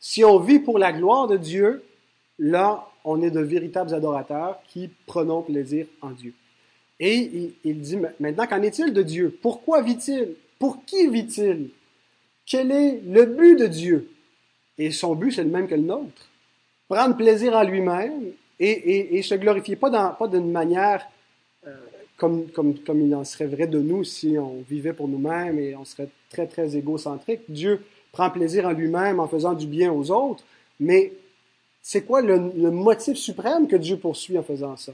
Si 0.00 0.24
on 0.24 0.38
vit 0.38 0.58
pour 0.58 0.78
la 0.78 0.92
gloire 0.92 1.28
de 1.28 1.36
Dieu, 1.36 1.84
là, 2.38 2.88
on 3.04 3.22
est 3.22 3.30
de 3.30 3.40
véritables 3.40 3.92
adorateurs 3.92 4.58
qui 4.68 4.90
prenons 5.06 5.42
plaisir 5.42 5.86
en 6.00 6.10
Dieu. 6.10 6.32
Et 7.06 7.52
il, 7.64 7.80
dit 7.82 7.98
maintenant, 8.18 8.46
qu'en 8.46 8.62
est-il 8.62 8.94
de 8.94 9.02
Dieu? 9.02 9.38
Pourquoi 9.42 9.82
vit-il? 9.82 10.36
Pour 10.58 10.86
qui 10.86 11.06
vit-il? 11.08 11.68
Quel 12.46 12.70
est 12.72 13.02
le 13.06 13.26
but 13.26 13.56
de 13.56 13.66
Dieu? 13.66 14.08
Et 14.78 14.90
son 14.90 15.14
but, 15.14 15.30
c'est 15.32 15.44
le 15.44 15.50
même 15.50 15.68
que 15.68 15.74
le 15.74 15.82
nôtre. 15.82 16.30
Prendre 16.88 17.14
plaisir 17.14 17.52
en 17.52 17.62
lui-même 17.62 18.32
et, 18.58 19.18
et, 19.18 19.22
se 19.22 19.34
glorifier, 19.34 19.76
pas, 19.76 20.16
d'une 20.32 20.50
manière 20.50 21.06
euh, 21.66 21.74
comme 22.16 22.46
il 22.88 23.14
en 23.14 23.24
serait 23.24 23.48
vrai 23.48 23.66
de 23.66 23.80
nous 23.80 24.02
si 24.02 24.38
on 24.38 24.64
vivait 24.66 24.94
pour 24.94 25.06
nous-mêmes 25.06 25.58
et 25.58 25.76
on 25.76 25.84
serait 25.84 26.08
très, 26.30 26.46
très 26.46 26.74
égocentrique. 26.74 27.42
Dieu 27.50 27.84
prend 28.12 28.30
plaisir 28.30 28.64
en 28.64 28.72
lui-même 28.72 29.20
en 29.20 29.28
faisant 29.28 29.52
du 29.52 29.66
bien 29.66 29.92
aux 29.92 30.10
autres, 30.10 30.42
mais 30.80 31.12
c'est 31.82 32.06
quoi 32.06 32.22
le, 32.22 32.38
motif 32.70 33.18
suprême 33.18 33.68
que 33.68 33.76
Dieu 33.76 33.98
poursuit 33.98 34.38
en 34.38 34.42
faisant 34.42 34.74
ça? 34.78 34.92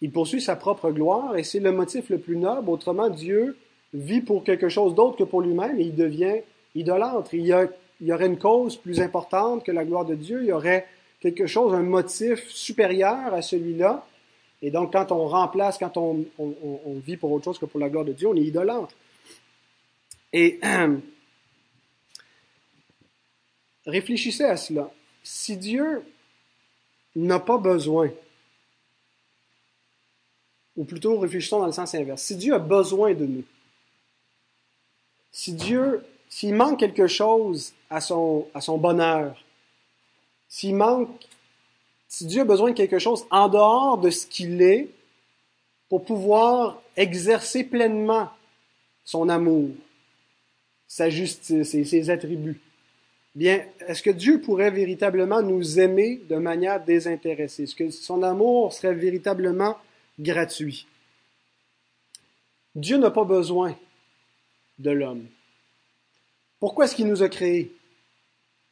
Il 0.00 0.12
poursuit 0.12 0.40
sa 0.40 0.56
propre 0.56 0.90
gloire 0.90 1.36
et 1.36 1.42
c'est 1.42 1.60
le 1.60 1.72
motif 1.72 2.10
le 2.10 2.18
plus 2.18 2.36
noble. 2.36 2.70
Autrement, 2.70 3.10
Dieu 3.10 3.56
vit 3.92 4.20
pour 4.20 4.44
quelque 4.44 4.68
chose 4.68 4.94
d'autre 4.94 5.16
que 5.16 5.24
pour 5.24 5.40
lui-même 5.40 5.80
et 5.80 5.84
il 5.84 5.94
devient 5.94 6.40
idolâtre. 6.74 7.34
Il 7.34 7.46
y, 7.46 8.12
aurait 8.12 8.26
une 8.26 8.38
cause 8.38 8.76
plus 8.76 9.00
importante 9.00 9.64
que 9.64 9.72
la 9.72 9.84
gloire 9.84 10.04
de 10.04 10.14
Dieu. 10.14 10.42
Il 10.42 10.48
y 10.48 10.52
aurait 10.52 10.86
quelque 11.20 11.46
chose, 11.46 11.74
un 11.74 11.82
motif 11.82 12.48
supérieur 12.48 13.34
à 13.34 13.42
celui-là. 13.42 14.06
Et 14.62 14.70
donc, 14.70 14.92
quand 14.92 15.12
on 15.12 15.26
remplace, 15.26 15.78
quand 15.78 15.96
on, 15.96 16.24
vit 17.04 17.16
pour 17.16 17.32
autre 17.32 17.46
chose 17.46 17.58
que 17.58 17.66
pour 17.66 17.80
la 17.80 17.88
gloire 17.88 18.04
de 18.04 18.12
Dieu, 18.12 18.28
on 18.28 18.36
est 18.36 18.42
idolâtre. 18.42 18.94
Et 20.32 20.60
réfléchissez 23.86 24.44
à 24.44 24.56
cela 24.56 24.90
si 25.22 25.56
Dieu 25.56 26.02
n'a 27.16 27.40
pas 27.40 27.58
besoin, 27.58 28.10
ou 30.78 30.84
plutôt 30.84 31.18
réfléchissons 31.18 31.58
dans 31.58 31.66
le 31.66 31.72
sens 31.72 31.92
inverse, 31.96 32.22
si 32.22 32.36
Dieu 32.36 32.54
a 32.54 32.60
besoin 32.60 33.12
de 33.12 33.26
nous, 33.26 33.44
si 35.32 35.52
Dieu, 35.52 36.04
s'il 36.28 36.54
manque 36.54 36.78
quelque 36.78 37.08
chose 37.08 37.72
à 37.90 38.00
son, 38.00 38.46
bonheur, 38.78 39.44
s'il 40.48 40.76
manque, 40.76 41.10
si 42.06 42.26
Dieu 42.26 42.42
a 42.42 42.44
besoin 42.44 42.70
de 42.70 42.76
quelque 42.76 43.00
chose 43.00 43.26
en 43.32 43.48
dehors 43.48 43.98
de 43.98 44.08
ce 44.10 44.24
qu'il 44.24 44.62
est 44.62 44.88
pour 45.88 46.04
pouvoir 46.04 46.80
exercer 46.96 47.64
pleinement 47.64 48.30
son 49.04 49.28
amour, 49.28 49.70
sa 50.86 51.10
justice 51.10 51.74
et 51.74 51.84
ses 51.84 52.08
attributs, 52.08 52.60
bien, 53.34 53.64
est-ce 53.88 54.02
que 54.02 54.10
Dieu 54.10 54.40
pourrait 54.40 54.70
véritablement 54.70 55.42
nous 55.42 55.80
aimer 55.80 56.20
de 56.28 56.36
manière 56.36 56.84
désintéressée? 56.84 57.64
Est-ce 57.64 57.74
que 57.74 57.90
son 57.90 58.22
amour 58.22 58.72
serait 58.72 58.94
véritablement 58.94 59.76
gratuit? 60.18 60.86
Dieu 62.74 62.96
n'a 62.98 63.10
pas 63.10 63.24
besoin 63.24 63.74
de 64.78 64.90
l'homme. 64.90 65.26
Pourquoi 66.60 66.84
est-ce 66.84 66.94
qu'il 66.94 67.06
nous 67.06 67.22
a 67.22 67.28
créés? 67.28 67.72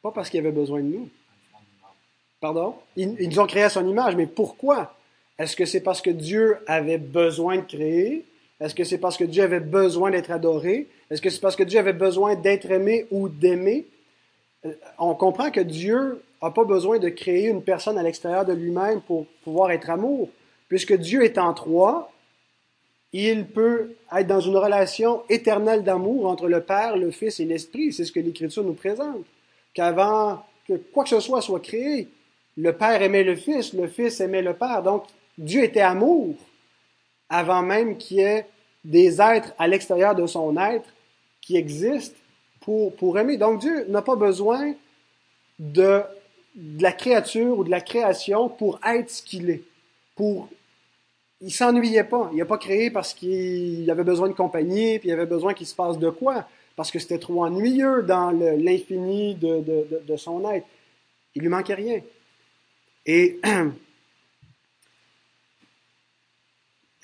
Pas 0.01 0.11
parce 0.11 0.29
qu'il 0.29 0.39
avait 0.39 0.51
besoin 0.51 0.81
de 0.81 0.87
nous. 0.87 1.09
Pardon? 2.39 2.75
Il, 2.95 3.29
nous 3.29 3.39
a 3.39 3.47
créés 3.47 3.63
à 3.63 3.69
son 3.69 3.87
image, 3.87 4.15
mais 4.15 4.27
pourquoi? 4.27 4.95
Est-ce 5.39 5.55
que 5.55 5.65
c'est 5.65 5.81
parce 5.81 6.01
que 6.01 6.09
Dieu 6.09 6.57
avait 6.67 6.97
besoin 6.97 7.57
de 7.57 7.61
créer? 7.61 8.25
Est-ce 8.59 8.75
que 8.75 8.83
c'est 8.83 8.97
parce 8.97 9.17
que 9.17 9.23
Dieu 9.23 9.43
avait 9.43 9.59
besoin 9.59 10.11
d'être 10.11 10.31
adoré? 10.31 10.87
Est-ce 11.09 11.21
que 11.21 11.29
c'est 11.29 11.39
parce 11.39 11.55
que 11.55 11.63
Dieu 11.63 11.79
avait 11.79 11.93
besoin 11.93 12.35
d'être 12.35 12.69
aimé 12.71 13.05
ou 13.11 13.29
d'aimer? 13.29 13.85
Euh, 14.65 14.73
on 14.99 15.15
comprend 15.15 15.51
que 15.51 15.59
Dieu 15.59 16.23
n'a 16.41 16.51
pas 16.51 16.63
besoin 16.63 16.99
de 16.99 17.09
créer 17.09 17.47
une 17.47 17.63
personne 17.63 17.97
à 17.97 18.03
l'extérieur 18.03 18.45
de 18.45 18.53
lui-même 18.53 19.01
pour 19.01 19.25
pouvoir 19.43 19.71
être 19.71 19.89
amour. 19.89 20.29
Puisque 20.67 20.93
Dieu 20.93 21.23
est 21.23 21.37
en 21.37 21.53
trois, 21.53 22.11
il 23.13 23.45
peut 23.45 23.95
être 24.11 24.27
dans 24.27 24.41
une 24.41 24.57
relation 24.57 25.23
éternelle 25.29 25.83
d'amour 25.83 26.27
entre 26.27 26.47
le 26.47 26.61
Père, 26.61 26.97
le 26.97 27.11
Fils 27.11 27.39
et 27.39 27.45
l'Esprit. 27.45 27.93
C'est 27.93 28.05
ce 28.05 28.11
que 28.11 28.19
l'Écriture 28.19 28.63
nous 28.63 28.73
présente. 28.73 29.25
Qu'avant 29.73 30.43
que 30.67 30.73
quoi 30.73 31.03
que 31.03 31.09
ce 31.09 31.19
soit 31.19 31.41
soit 31.41 31.61
créé, 31.61 32.09
le 32.57 32.73
Père 32.73 33.01
aimait 33.01 33.23
le 33.23 33.35
Fils, 33.35 33.73
le 33.73 33.87
Fils 33.87 34.19
aimait 34.19 34.41
le 34.41 34.53
Père. 34.53 34.83
Donc, 34.83 35.05
Dieu 35.37 35.63
était 35.63 35.81
amour 35.81 36.35
avant 37.29 37.61
même 37.61 37.97
qu'il 37.97 38.17
y 38.17 38.21
ait 38.21 38.45
des 38.83 39.21
êtres 39.21 39.53
à 39.59 39.67
l'extérieur 39.67 40.15
de 40.15 40.25
son 40.25 40.57
être 40.57 40.89
qui 41.41 41.57
existent 41.57 42.17
pour, 42.61 43.17
aimer. 43.17 43.37
Donc 43.37 43.61
Dieu 43.61 43.85
n'a 43.87 44.01
pas 44.01 44.15
besoin 44.15 44.73
de, 45.59 46.01
la 46.79 46.91
créature 46.91 47.59
ou 47.59 47.63
de 47.63 47.69
la 47.69 47.79
création 47.79 48.49
pour 48.49 48.79
être 48.85 49.09
ce 49.09 49.21
qu'il 49.21 49.49
est. 49.49 49.63
Pour, 50.15 50.49
il 51.41 51.51
s'ennuyait 51.51 52.03
pas. 52.03 52.29
Il 52.31 52.37
n'a 52.37 52.45
pas 52.45 52.57
créé 52.57 52.89
parce 52.89 53.13
qu'il 53.13 53.89
avait 53.89 54.03
besoin 54.03 54.27
de 54.29 54.33
compagnie, 54.33 54.99
puis 54.99 55.09
il 55.09 55.11
avait 55.11 55.25
besoin 55.25 55.53
qu'il 55.53 55.67
se 55.67 55.75
passe 55.75 55.99
de 55.99 56.09
quoi, 56.09 56.47
parce 56.75 56.91
que 56.91 56.99
c'était 56.99 57.19
trop 57.19 57.43
ennuyeux 57.43 58.03
dans 58.03 58.31
l'infini 58.31 59.35
de, 59.35 60.15
son 60.17 60.49
être. 60.51 60.65
Il 61.35 61.41
lui 61.41 61.49
manquait 61.49 61.75
rien. 61.75 62.01
Et, 63.05 63.39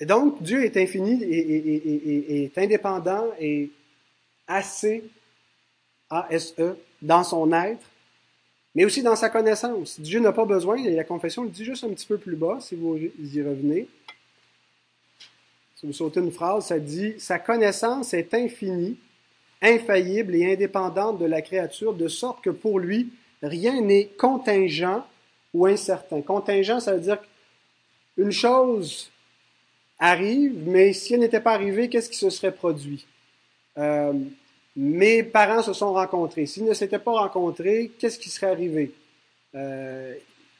donc, 0.00 0.42
Dieu 0.42 0.64
est 0.64 0.76
infini 0.76 1.22
et, 1.22 2.44
est 2.44 2.58
indépendant 2.58 3.26
et 3.40 3.70
assez 4.46 5.04
a-S-E, 6.10 6.76
dans 7.00 7.24
son 7.24 7.50
être, 7.52 7.86
mais 8.74 8.84
aussi 8.84 9.02
dans 9.02 9.16
sa 9.16 9.30
connaissance. 9.30 9.98
Dieu 10.00 10.20
n'a 10.20 10.32
pas 10.32 10.44
besoin, 10.44 10.76
et 10.76 10.90
la 10.94 11.04
confession 11.04 11.44
le 11.44 11.50
dit 11.50 11.64
juste 11.64 11.84
un 11.84 11.88
petit 11.90 12.06
peu 12.06 12.18
plus 12.18 12.36
bas, 12.36 12.58
si 12.60 12.74
vous 12.74 12.96
y 12.96 13.42
revenez. 13.42 13.88
Si 15.84 15.88
vous 15.88 15.92
sautez 15.92 16.20
une 16.20 16.32
phrase, 16.32 16.68
ça 16.68 16.78
dit 16.78 17.12
Sa 17.18 17.38
connaissance 17.38 18.14
est 18.14 18.32
infinie, 18.32 18.96
infaillible 19.60 20.34
et 20.34 20.54
indépendante 20.54 21.18
de 21.18 21.26
la 21.26 21.42
créature, 21.42 21.92
de 21.92 22.08
sorte 22.08 22.42
que 22.42 22.48
pour 22.48 22.78
lui, 22.78 23.10
rien 23.42 23.82
n'est 23.82 24.06
contingent 24.06 25.04
ou 25.52 25.66
incertain. 25.66 26.22
Contingent, 26.22 26.80
ça 26.80 26.94
veut 26.94 27.00
dire 27.00 27.18
qu'une 28.14 28.30
chose 28.30 29.10
arrive, 29.98 30.54
mais 30.66 30.94
si 30.94 31.12
elle 31.12 31.20
n'était 31.20 31.40
pas 31.40 31.52
arrivée, 31.52 31.90
qu'est-ce 31.90 32.08
qui 32.08 32.16
se 32.16 32.30
serait 32.30 32.54
produit? 32.54 33.06
Euh, 33.76 34.14
mes 34.76 35.22
parents 35.22 35.62
se 35.62 35.74
sont 35.74 35.92
rencontrés. 35.92 36.46
S'ils 36.46 36.64
ne 36.64 36.72
s'étaient 36.72 36.98
pas 36.98 37.12
rencontrés, 37.12 37.92
qu'est-ce 37.98 38.18
qui 38.18 38.30
serait 38.30 38.52
arrivé? 38.52 38.90
Euh, 39.54 40.14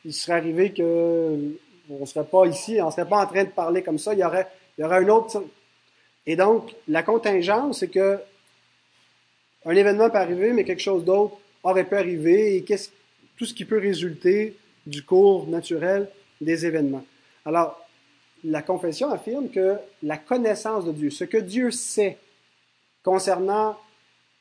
il 0.05 0.13
serait 0.13 0.35
arrivé 0.35 0.71
que 0.71 1.57
on 1.89 2.01
ne 2.01 2.05
serait 2.05 2.27
pas 2.27 2.45
ici, 2.45 2.77
on 2.83 2.87
ne 2.89 2.91
serait 2.91 3.09
pas 3.09 3.25
en 3.25 3.27
train 3.27 3.45
de 3.45 3.49
parler 3.49 3.83
comme 3.83 3.99
ça. 3.99 4.13
Il 4.13 4.19
y 4.19 4.25
aurait, 4.25 4.49
il 4.77 4.83
y 4.83 4.85
aurait 4.85 5.05
un 5.05 5.09
autre. 5.09 5.45
Et 6.27 6.37
donc, 6.37 6.75
la 6.89 7.03
contingence, 7.03 7.81
c'est 7.81 7.89
que 7.89 8.19
un 9.67 9.75
événement 9.75 10.11
peut 10.11 10.19
arriver, 10.19 10.53
mais 10.53 10.65
quelque 10.65 10.83
chose 10.83 11.05
d'autre 11.05 11.37
aurait 11.63 11.85
pu 11.85 11.97
arriver, 11.97 12.57
et 12.57 12.65
qu'est-ce, 12.65 12.91
tout 13.37 13.47
ce 13.47 13.55
qui 13.55 13.65
peut 13.65 13.79
résulter 13.79 14.57
du 14.87 15.03
cours 15.03 15.47
naturel 15.49 16.09
des 16.41 16.67
événements. 16.67 17.05
Alors, 17.45 17.81
la 18.45 18.63
confession 18.63 19.11
affirme 19.11 19.49
que 19.49 19.77
la 20.03 20.19
connaissance 20.19 20.85
de 20.85 20.93
Dieu, 20.93 21.11
ce 21.11 21.25
que 21.25 21.39
Dieu 21.39 21.71
sait 21.71 22.19
concernant 23.03 23.79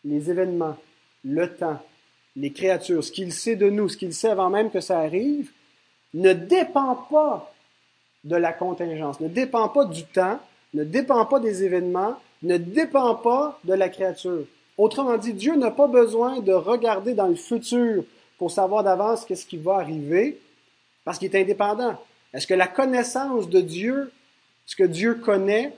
les 0.04 0.30
événements, 0.30 0.78
le 1.24 1.48
temps, 1.54 1.82
les 2.36 2.52
créatures, 2.52 3.04
ce 3.04 3.12
qu'il 3.12 3.32
sait 3.32 3.56
de 3.56 3.70
nous, 3.70 3.88
ce 3.88 3.98
qu'il 3.98 4.14
sait 4.14 4.30
avant 4.30 4.50
même 4.50 4.72
que 4.72 4.82
ça 4.82 5.00
arrive, 5.00 5.52
ne 6.14 6.34
dépend 6.34 6.96
pas 6.96 7.53
de 8.24 8.36
la 8.36 8.54
contingence, 8.54 9.20
ne 9.20 9.28
dépend 9.28 9.68
pas 9.70 9.86
du 9.86 10.04
temps, 10.04 10.40
ne 10.74 10.84
dépend 10.84 11.26
pas 11.26 11.40
des 11.40 11.64
événements, 11.64 12.16
ne 12.42 12.58
dépend 12.58 13.16
pas 13.16 13.60
de 13.64 13.74
la 13.74 13.90
créature. 13.90 14.46
Autrement 14.78 15.18
dit, 15.18 15.34
Dieu 15.34 15.56
n'a 15.56 15.72
pas 15.72 15.88
besoin 15.88 16.40
de 16.40 16.54
regarder 16.54 17.14
dans 17.14 17.28
le 17.28 17.36
futur 17.36 18.04
pour 18.38 18.52
savoir 18.52 18.84
d'avance 18.84 19.26
qu'est-ce 19.26 19.46
qui 19.46 19.58
va 19.58 19.76
arriver, 19.76 20.40
parce 21.04 21.20
qu'il 21.20 21.34
est 21.34 21.42
indépendant. 21.42 21.98
Est-ce 22.34 22.48
que 22.48 22.54
la 22.54 22.68
connaissance 22.68 23.50
de 23.50 23.62
Dieu, 23.62 24.12
ce 24.66 24.76
que 24.76 24.84
Dieu 24.84 25.16
connaît, 25.16 25.74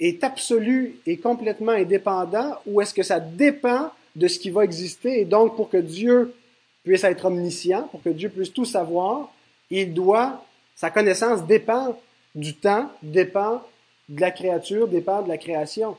est 0.00 0.24
absolue 0.24 0.96
et 1.06 1.18
complètement 1.18 1.72
indépendant, 1.72 2.56
ou 2.66 2.80
est-ce 2.80 2.94
que 2.94 3.02
ça 3.02 3.20
dépend 3.20 3.90
de 4.16 4.28
ce 4.28 4.38
qui 4.38 4.50
va 4.50 4.64
exister, 4.64 5.20
et 5.20 5.24
donc 5.24 5.56
pour 5.56 5.68
que 5.68 5.76
Dieu 5.76 6.34
puisse 6.82 7.04
être 7.04 7.26
omniscient, 7.26 7.88
pour 7.88 8.02
que 8.02 8.08
Dieu 8.08 8.30
puisse 8.30 8.52
tout 8.52 8.64
savoir, 8.64 9.30
il 9.70 9.92
doit, 9.92 10.44
sa 10.78 10.90
connaissance 10.90 11.44
dépend 11.44 12.00
du 12.36 12.54
temps, 12.54 12.88
dépend 13.02 13.64
de 14.08 14.20
la 14.20 14.30
créature, 14.30 14.86
dépend 14.86 15.22
de 15.22 15.28
la 15.28 15.36
création. 15.36 15.96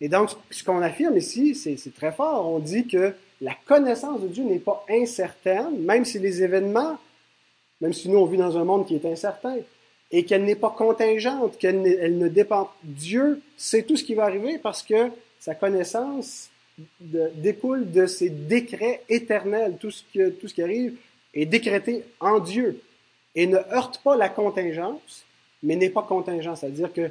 Et 0.00 0.08
donc, 0.08 0.30
ce 0.50 0.64
qu'on 0.64 0.82
affirme 0.82 1.16
ici, 1.16 1.54
c'est 1.54 1.94
très 1.94 2.10
fort. 2.10 2.50
On 2.50 2.58
dit 2.58 2.88
que 2.88 3.14
la 3.40 3.54
connaissance 3.64 4.20
de 4.20 4.26
Dieu 4.26 4.42
n'est 4.42 4.58
pas 4.58 4.84
incertaine, 4.90 5.78
même 5.82 6.04
si 6.04 6.18
les 6.18 6.42
événements, 6.42 6.98
même 7.80 7.92
si 7.92 8.08
nous 8.08 8.18
on 8.18 8.24
vit 8.24 8.38
dans 8.38 8.58
un 8.58 8.64
monde 8.64 8.88
qui 8.88 8.96
est 8.96 9.06
incertain, 9.06 9.58
et 10.10 10.24
qu'elle 10.24 10.42
n'est 10.42 10.56
pas 10.56 10.74
contingente, 10.76 11.56
qu'elle 11.58 12.18
ne 12.18 12.26
dépend. 12.26 12.72
Dieu 12.82 13.40
sait 13.56 13.84
tout 13.84 13.96
ce 13.96 14.02
qui 14.02 14.14
va 14.14 14.24
arriver 14.24 14.58
parce 14.58 14.82
que 14.82 15.10
sa 15.38 15.54
connaissance 15.54 16.50
découle 17.00 17.88
de 17.92 18.06
ses 18.06 18.30
décrets 18.30 19.02
éternels. 19.08 19.76
Tout 19.78 19.92
ce, 19.92 20.30
tout 20.30 20.48
ce 20.48 20.54
qui 20.54 20.62
arrive 20.62 20.96
est 21.34 21.46
décrété 21.46 22.02
en 22.18 22.40
Dieu 22.40 22.80
et 23.34 23.46
ne 23.46 23.56
heurte 23.72 24.00
pas 24.02 24.16
la 24.16 24.28
contingence, 24.28 25.24
mais 25.62 25.76
n'est 25.76 25.90
pas 25.90 26.02
contingent. 26.02 26.56
C'est-à-dire 26.56 26.92
que 26.92 27.10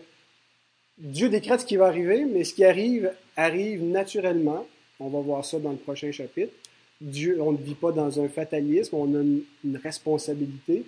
Dieu 0.98 1.30
décrète 1.30 1.62
ce 1.62 1.66
qui 1.66 1.78
va 1.78 1.88
arriver, 1.88 2.26
mais 2.26 2.44
ce 2.44 2.54
qui 2.54 2.64
arrive 2.64 3.12
arrive 3.36 3.84
naturellement. 3.84 4.68
On 5.00 5.10
va 5.10 5.20
voir 5.20 5.44
ça 5.44 5.58
dans 5.60 5.72
le 5.72 5.78
prochain 5.78 6.12
chapitre. 6.12 6.54
Dieu, 7.00 7.42
on 7.42 7.54
ne 7.54 7.58
vit 7.58 7.74
pas 7.74 7.92
dans 7.92 8.24
un 8.24 8.30
fatalisme, 8.30 8.96
on 8.96 9.16
a 9.16 9.22
une, 9.22 9.78
responsabilité. 9.84 10.86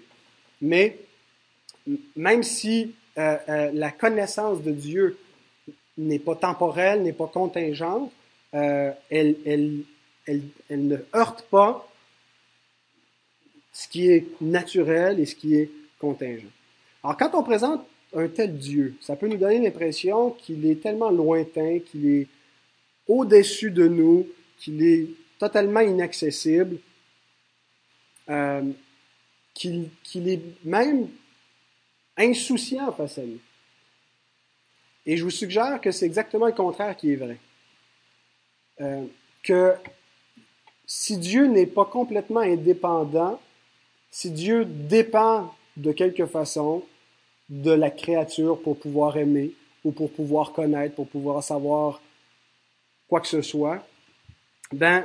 Mais 0.61 0.97
même 2.15 2.43
si 2.43 2.93
euh, 3.17 3.37
euh, 3.49 3.71
la 3.73 3.89
connaissance 3.89 4.61
de 4.61 4.71
Dieu 4.71 5.17
n'est 5.97 6.19
pas 6.19 6.35
temporelle, 6.35 7.01
n'est 7.01 7.13
pas 7.13 7.27
contingente, 7.27 8.11
euh, 8.53 8.91
elle, 9.09 9.35
elle, 9.45 9.79
elle, 10.27 10.41
elle, 10.69 10.87
ne 10.87 10.97
heurte 11.15 11.41
pas 11.49 11.91
ce 13.73 13.87
qui 13.87 14.07
est 14.09 14.25
naturel 14.39 15.19
et 15.19 15.25
ce 15.25 15.35
qui 15.35 15.55
est 15.55 15.69
contingent. 15.99 16.47
Alors, 17.03 17.17
quand 17.17 17.31
on 17.33 17.43
présente 17.43 17.85
un 18.15 18.27
tel 18.27 18.57
Dieu. 18.57 18.95
Ça 19.01 19.15
peut 19.15 19.27
nous 19.27 19.37
donner 19.37 19.59
l'impression 19.59 20.31
qu'il 20.31 20.65
est 20.65 20.81
tellement 20.81 21.09
lointain, 21.09 21.79
qu'il 21.79 22.07
est 22.07 22.27
au-dessus 23.07 23.71
de 23.71 23.87
nous, 23.87 24.27
qu'il 24.57 24.83
est 24.83 25.07
totalement 25.39 25.81
inaccessible, 25.81 26.77
euh, 28.29 28.61
qu'il 29.53 29.89
est 30.13 30.41
même 30.63 31.09
insouciant 32.17 32.91
face 32.93 33.17
à 33.17 33.23
nous. 33.23 33.39
Et 35.05 35.17
je 35.17 35.23
vous 35.23 35.31
suggère 35.31 35.81
que 35.81 35.91
c'est 35.91 36.05
exactement 36.05 36.45
le 36.45 36.53
contraire 36.53 36.95
qui 36.95 37.11
est 37.11 37.17
vrai. 37.17 37.37
Euh, 38.79 39.05
que 39.43 39.73
si 40.85 41.17
Dieu 41.17 41.47
n'est 41.47 41.65
pas 41.65 41.85
complètement 41.85 42.39
indépendant, 42.39 43.39
si 44.13 44.29
Dieu 44.29 44.63
dépend 44.63 45.55
de 45.75 45.91
quelque 45.91 46.27
façon, 46.27 46.83
de 47.49 47.71
la 47.71 47.89
créature 47.89 48.61
pour 48.61 48.77
pouvoir 48.77 49.17
aimer 49.17 49.53
ou 49.83 49.91
pour 49.91 50.11
pouvoir 50.11 50.53
connaître, 50.53 50.93
pour 50.93 51.07
pouvoir 51.07 51.43
savoir 51.43 51.99
quoi 53.07 53.21
que 53.21 53.27
ce 53.27 53.41
soit, 53.41 53.83
ben, 54.71 55.03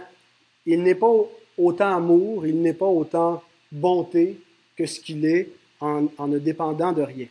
il 0.66 0.82
n'est 0.82 0.94
pas 0.94 1.10
autant 1.56 1.96
amour, 1.96 2.46
il 2.46 2.60
n'est 2.60 2.74
pas 2.74 2.86
autant 2.86 3.42
bonté 3.72 4.38
que 4.76 4.84
ce 4.84 5.00
qu'il 5.00 5.24
est 5.24 5.52
en, 5.80 6.08
en 6.18 6.28
ne 6.28 6.38
dépendant 6.38 6.92
de 6.92 7.00
rien. 7.00 7.28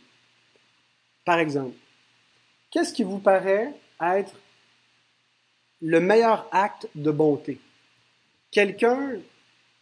Par 1.24 1.38
exemple, 1.38 1.76
qu'est-ce 2.72 2.92
qui 2.92 3.04
vous 3.04 3.20
paraît 3.20 3.72
être 4.00 4.34
le 5.80 6.00
meilleur 6.00 6.48
acte 6.50 6.88
de 6.96 7.12
bonté? 7.12 7.60
Quelqu'un 8.50 9.12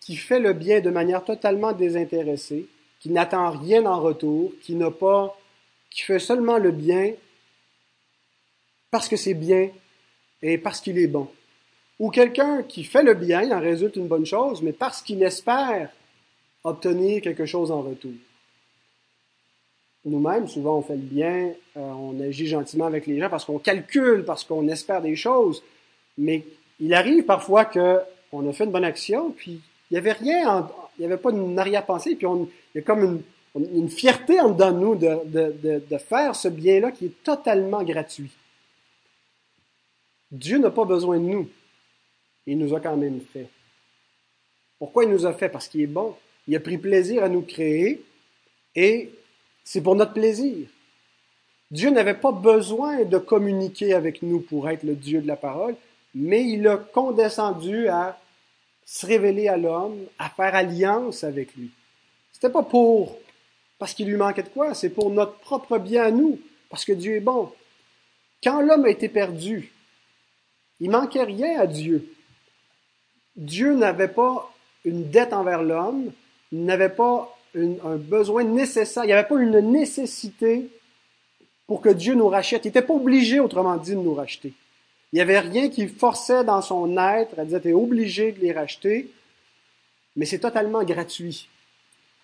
qui 0.00 0.16
fait 0.16 0.40
le 0.40 0.52
bien 0.52 0.80
de 0.80 0.90
manière 0.90 1.24
totalement 1.24 1.72
désintéressée, 1.72 2.66
qui 3.00 3.11
n'attend 3.11 3.50
rien 3.50 3.87
en 3.87 4.00
retour, 4.00 4.52
qui 4.62 4.74
n'a 4.74 4.90
pas, 4.90 5.38
qui 5.90 6.02
fait 6.02 6.18
seulement 6.18 6.59
le 6.59 6.70
bien 6.70 7.12
parce 8.90 9.09
que 9.09 9.16
c'est 9.16 9.35
bien 9.35 9.70
et 10.42 10.59
parce 10.59 10.80
qu'il 10.80 10.98
est 10.98 11.06
bon. 11.06 11.28
Ou 11.98 12.11
quelqu'un 12.11 12.62
qui 12.62 12.85
fait 12.85 13.02
le 13.02 13.14
bien, 13.14 13.42
il 13.42 13.52
en 13.52 13.61
résulte 13.61 13.96
une 13.96 14.06
bonne 14.06 14.26
chose, 14.26 14.62
mais 14.62 14.72
parce 14.72 15.02
qu'il 15.02 15.22
espère 15.22 15.90
obtenir 16.62 17.22
quelque 17.22 17.46
chose 17.46 17.70
en 17.70 17.82
retour. 17.82 18.12
Nous-mêmes, 20.04 20.46
souvent, 20.46 20.78
on 20.78 20.82
fait 20.82 20.94
le 20.94 21.00
bien, 21.00 21.52
euh, 21.76 21.80
on 21.80 22.20
agit 22.20 22.46
gentiment 22.46 22.87
avec 22.87 23.06
les 23.06 23.18
gens 23.18 23.28
parce 23.28 23.44
qu'on 23.44 23.59
calcule, 23.59 24.24
parce 24.24 24.44
qu'on 24.44 24.68
espère 24.68 25.02
des 25.02 25.16
choses, 25.16 25.62
mais 26.16 26.44
il 26.78 26.94
arrive 26.94 27.24
parfois 27.24 27.64
qu'on 27.64 28.48
a 28.48 28.52
fait 28.52 28.64
une 28.64 28.70
bonne 28.70 28.85
action, 28.85 29.30
puis 29.30 29.61
il 29.90 29.94
n'y 29.94 29.99
avait 29.99 30.12
rien, 30.12 30.68
il 30.99 31.01
n'y 31.01 31.07
avait 31.07 31.20
pas 31.20 31.31
une 31.31 31.59
arrière-pensée, 31.59 32.16
puis 32.16 32.27
il 32.27 32.49
y 32.75 32.79
a 32.79 32.83
comme 32.83 33.22
une, 33.55 33.88
fierté 33.88 34.40
en 34.40 34.51
dedans 34.51 34.72
de 34.72 34.79
nous 34.79 34.94
de, 34.96 35.99
faire 35.99 36.35
ce 36.35 36.49
bien-là 36.49 36.90
qui 36.90 37.07
est 37.07 37.22
totalement 37.22 37.83
gratuit. 37.83 38.31
Dieu 40.31 40.59
n'a 40.59 40.70
pas 40.70 40.85
besoin 40.85 41.18
de 41.18 41.25
nous. 41.25 41.49
Il 42.46 42.59
nous 42.59 42.75
a 42.75 42.81
quand 42.81 42.96
même 42.96 43.20
fait. 43.33 43.49
Pourquoi 44.79 45.05
il 45.05 45.11
nous 45.11 45.25
a 45.25 45.33
fait? 45.33 45.49
Parce 45.49 45.68
qu'il 45.68 45.81
est 45.81 45.87
bon. 45.87 46.14
Il 46.49 46.57
a 46.57 46.61
pris 46.61 46.79
plaisir 46.79 47.25
à 47.25 47.29
nous 47.29 47.42
créer 47.42 48.05
et 48.75 49.11
c'est 49.64 49.81
pour 49.81 49.96
notre 49.96 50.12
plaisir. 50.12 50.66
Dieu 51.70 51.90
n'avait 51.90 52.14
pas 52.14 52.33
besoin 52.33 53.05
de 53.05 53.18
communiquer 53.18 53.94
avec 53.94 54.22
nous 54.22 54.40
pour 54.40 54.68
être 54.68 54.85
le 54.85 54.94
Dieu 54.94 55.20
de 55.20 55.27
la 55.27 55.37
parole, 55.37 55.75
mais 56.14 56.44
il 56.44 56.66
a 56.68 56.77
condescendu 56.77 57.88
à 57.88 58.18
se 58.87 59.05
révéler 59.05 59.49
à 59.49 59.59
l'homme, 59.59 60.07
à 60.18 60.31
faire 60.31 60.55
alliance 60.55 61.25
avec 61.25 61.55
lui. 61.57 61.70
C'était 62.33 62.51
pas 62.51 62.62
pour 62.62 63.18
parce 63.79 63.92
qu'il 63.92 64.09
lui 64.09 64.16
manquait 64.16 64.42
de 64.42 64.49
quoi, 64.49 64.72
c'est 64.75 64.88
pour 64.88 65.11
notre 65.11 65.35
propre 65.38 65.79
bien 65.79 66.05
à 66.05 66.11
nous, 66.11 66.40
parce 66.70 66.85
que 66.85 66.92
Dieu 66.92 67.16
est 67.16 67.20
bon. 67.20 67.53
Quand 68.42 68.61
l'homme 68.61 68.87
a 68.87 68.90
été 68.90 69.09
perdu, 69.09 69.72
il 70.81 70.90
manquait 70.90 71.25
rien 71.25 71.61
à 71.61 71.66
Dieu. 71.66 72.11
Dieu 73.37 73.75
n'avait 73.75 74.09
pas 74.09 74.51
une 74.85 75.11
dette 75.11 75.33
envers 75.33 75.62
l'homme, 75.62 76.12
il 76.53 76.64
n'avait 76.64 76.88
pas 76.88 77.37
un 77.55 77.96
besoin 77.96 78.44
nécessaire, 78.44 79.05
il 79.05 79.09
n'y 79.09 79.12
avait 79.12 79.29
pas 79.29 79.40
une 79.40 79.61
nécessité 79.61 80.68
pour 81.66 81.81
que 81.81 81.88
Dieu 81.88 82.14
nous 82.14 82.29
rachète. 82.29 82.64
Il 82.64 82.68
n'était 82.68 82.83
pas 82.83 82.94
obligé, 82.94 83.40
autrement 83.40 83.77
dit, 83.77 83.90
de 83.90 83.96
nous 83.96 84.14
racheter. 84.14 84.53
Il 85.12 85.16
n'y 85.16 85.23
avait 85.23 85.40
rien 85.40 85.69
qui 85.69 85.88
forçait 85.88 86.45
dans 86.45 86.62
son 86.62 86.97
être 86.99 87.38
à 87.38 87.45
dire, 87.45 87.61
tu 87.62 87.69
es 87.69 87.73
obligé 87.73 88.33
de 88.33 88.40
les 88.40 88.53
racheter, 88.53 89.11
mais 90.16 90.27
c'est 90.27 90.40
totalement 90.40 90.83
gratuit. 90.83 91.49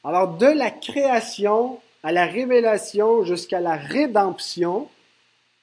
Alors, 0.05 0.37
de 0.37 0.47
la 0.47 0.71
création 0.71 1.79
à 2.03 2.13
la 2.13 2.27
révélation 2.27 3.25
jusqu'à 3.25 3.61
la 3.61 3.77
rédemption, 3.77 4.89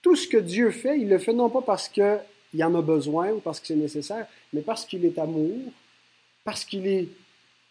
tout 0.01 0.15
ce 0.15 0.27
que 0.27 0.37
Dieu 0.37 0.71
fait, 0.71 0.97
il 0.99 1.09
le 1.09 1.17
fait 1.17 1.33
non 1.33 1.49
pas 1.49 1.61
parce 1.61 1.89
qu'il 1.89 2.63
en 2.63 2.75
a 2.75 2.81
besoin 2.81 3.31
ou 3.31 3.39
parce 3.39 3.59
que 3.59 3.67
c'est 3.67 3.75
nécessaire, 3.75 4.27
mais 4.53 4.61
parce 4.61 4.85
qu'il 4.85 5.03
est 5.03 5.17
amour, 5.17 5.57
parce 6.45 6.63
qu'il 6.63 6.87
est 6.87 7.09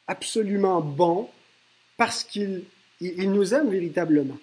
absolument 0.07 0.81
bon, 0.81 1.29
parce 1.97 2.23
qu'il 2.23 2.65
il, 3.01 3.31
nous 3.33 3.55
aime 3.55 3.71
véritablement. 3.71 4.39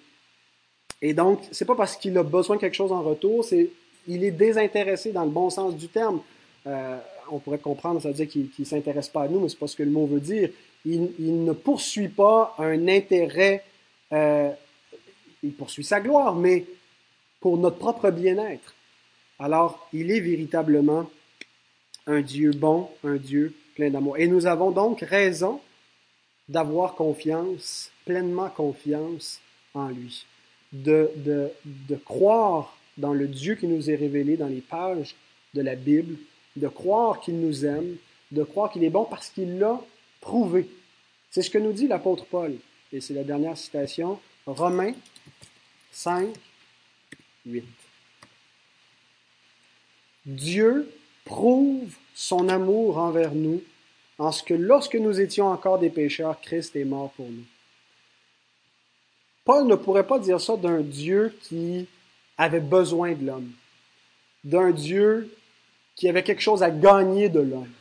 Et 1.00 1.14
donc, 1.14 1.42
c'est 1.52 1.64
pas 1.64 1.74
parce 1.74 1.96
qu'il 1.96 2.16
a 2.18 2.22
besoin 2.22 2.56
de 2.56 2.60
quelque 2.60 2.74
chose 2.74 2.92
en 2.92 3.02
retour, 3.02 3.44
c'est 3.44 3.70
il 4.06 4.24
est 4.24 4.30
désintéressé 4.30 5.12
dans 5.12 5.24
le 5.24 5.30
bon 5.30 5.50
sens 5.50 5.76
du 5.76 5.88
terme. 5.88 6.20
Euh, 6.66 6.98
on 7.30 7.38
pourrait 7.38 7.58
comprendre, 7.58 8.00
ça 8.00 8.08
veut 8.08 8.14
dire 8.14 8.28
qu'il 8.28 8.48
ne 8.58 8.64
s'intéresse 8.64 9.08
pas 9.08 9.22
à 9.22 9.28
nous, 9.28 9.40
mais 9.40 9.48
c'est 9.48 9.58
pas 9.58 9.66
ce 9.66 9.76
que 9.76 9.82
le 9.82 9.90
mot 9.90 10.06
veut 10.06 10.20
dire 10.20 10.50
il, 10.86 11.44
ne 11.44 11.52
poursuit 11.52 12.08
pas 12.08 12.54
un 12.58 12.88
intérêt, 12.88 13.64
euh, 14.12 14.50
il 15.42 15.52
poursuit 15.52 15.84
sa 15.84 16.00
gloire, 16.00 16.34
mais 16.34 16.64
pour 17.40 17.58
notre 17.58 17.78
propre 17.78 18.10
bien-être. 18.10 18.74
Alors, 19.38 19.88
il 19.92 20.10
est 20.10 20.20
véritablement 20.20 21.10
un 22.06 22.20
Dieu 22.20 22.52
bon, 22.52 22.88
un 23.04 23.16
Dieu 23.16 23.54
plein 23.74 23.90
d'amour. 23.90 24.16
Et 24.16 24.28
nous 24.28 24.46
avons 24.46 24.70
donc 24.70 25.00
raison 25.00 25.60
d'avoir 26.48 26.94
confiance, 26.94 27.90
pleinement 28.04 28.48
confiance 28.48 29.40
en 29.74 29.88
lui, 29.88 30.24
de, 30.72 31.10
de, 31.16 31.50
de 31.64 31.96
croire 31.96 32.76
dans 32.96 33.12
le 33.12 33.28
Dieu 33.28 33.54
qui 33.54 33.66
nous 33.66 33.90
est 33.90 33.94
révélé 33.96 34.36
dans 34.36 34.48
les 34.48 34.60
pages 34.60 35.14
de 35.54 35.62
la 35.62 35.74
Bible, 35.74 36.16
de 36.56 36.68
croire 36.68 37.20
qu'il 37.20 37.40
nous 37.40 37.64
aime, 37.64 37.96
de 38.32 38.42
croire 38.42 38.70
qu'il 38.70 38.84
est 38.84 38.90
bon 38.90 39.04
parce 39.04 39.28
qu'il 39.28 39.58
l'a 39.58 39.80
prouvé. 40.20 40.68
C'est 41.30 41.42
ce 41.42 41.50
que 41.50 41.58
nous 41.58 41.72
dit 41.72 41.88
l'apôtre 41.88 42.24
Paul. 42.24 42.54
Et 42.92 43.00
c'est 43.00 43.14
la 43.14 43.24
dernière 43.24 43.58
citation, 43.58 44.18
Romains 44.46 44.94
5, 45.92 46.28
8. 47.46 47.64
Dieu 50.24 50.90
prouve 51.24 51.92
son 52.14 52.48
amour 52.48 52.98
envers 52.98 53.34
nous 53.34 53.62
en 54.18 54.32
ce 54.32 54.42
que 54.42 54.54
lorsque 54.54 54.94
nous 54.94 55.20
étions 55.20 55.46
encore 55.46 55.78
des 55.78 55.90
pécheurs, 55.90 56.40
Christ 56.40 56.74
est 56.76 56.84
mort 56.84 57.10
pour 57.12 57.28
nous. 57.28 57.44
Paul 59.44 59.66
ne 59.66 59.74
pourrait 59.74 60.06
pas 60.06 60.18
dire 60.18 60.40
ça 60.40 60.56
d'un 60.56 60.80
Dieu 60.80 61.36
qui 61.42 61.86
avait 62.38 62.60
besoin 62.60 63.12
de 63.12 63.26
l'homme, 63.26 63.52
d'un 64.44 64.70
Dieu 64.70 65.34
qui 65.94 66.08
avait 66.08 66.22
quelque 66.22 66.42
chose 66.42 66.62
à 66.62 66.70
gagner 66.70 67.28
de 67.28 67.40
l'homme. 67.40 67.72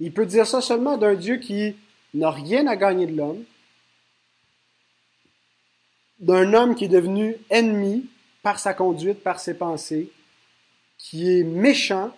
Il 0.00 0.12
peut 0.12 0.26
dire 0.26 0.46
ça 0.46 0.60
seulement 0.60 0.96
d'un 0.96 1.14
Dieu 1.14 1.36
qui 1.36 1.76
n'a 2.14 2.30
rien 2.30 2.66
à 2.66 2.76
gagner 2.76 3.06
de 3.06 3.16
l'homme, 3.16 3.44
d'un 6.18 6.54
homme 6.54 6.74
qui 6.74 6.86
est 6.86 6.88
devenu 6.88 7.36
ennemi 7.50 8.06
par 8.42 8.58
sa 8.58 8.74
conduite, 8.74 9.22
par 9.22 9.38
ses 9.38 9.54
pensées, 9.54 10.10
qui 10.98 11.30
est 11.30 11.44
méchant, 11.44 12.16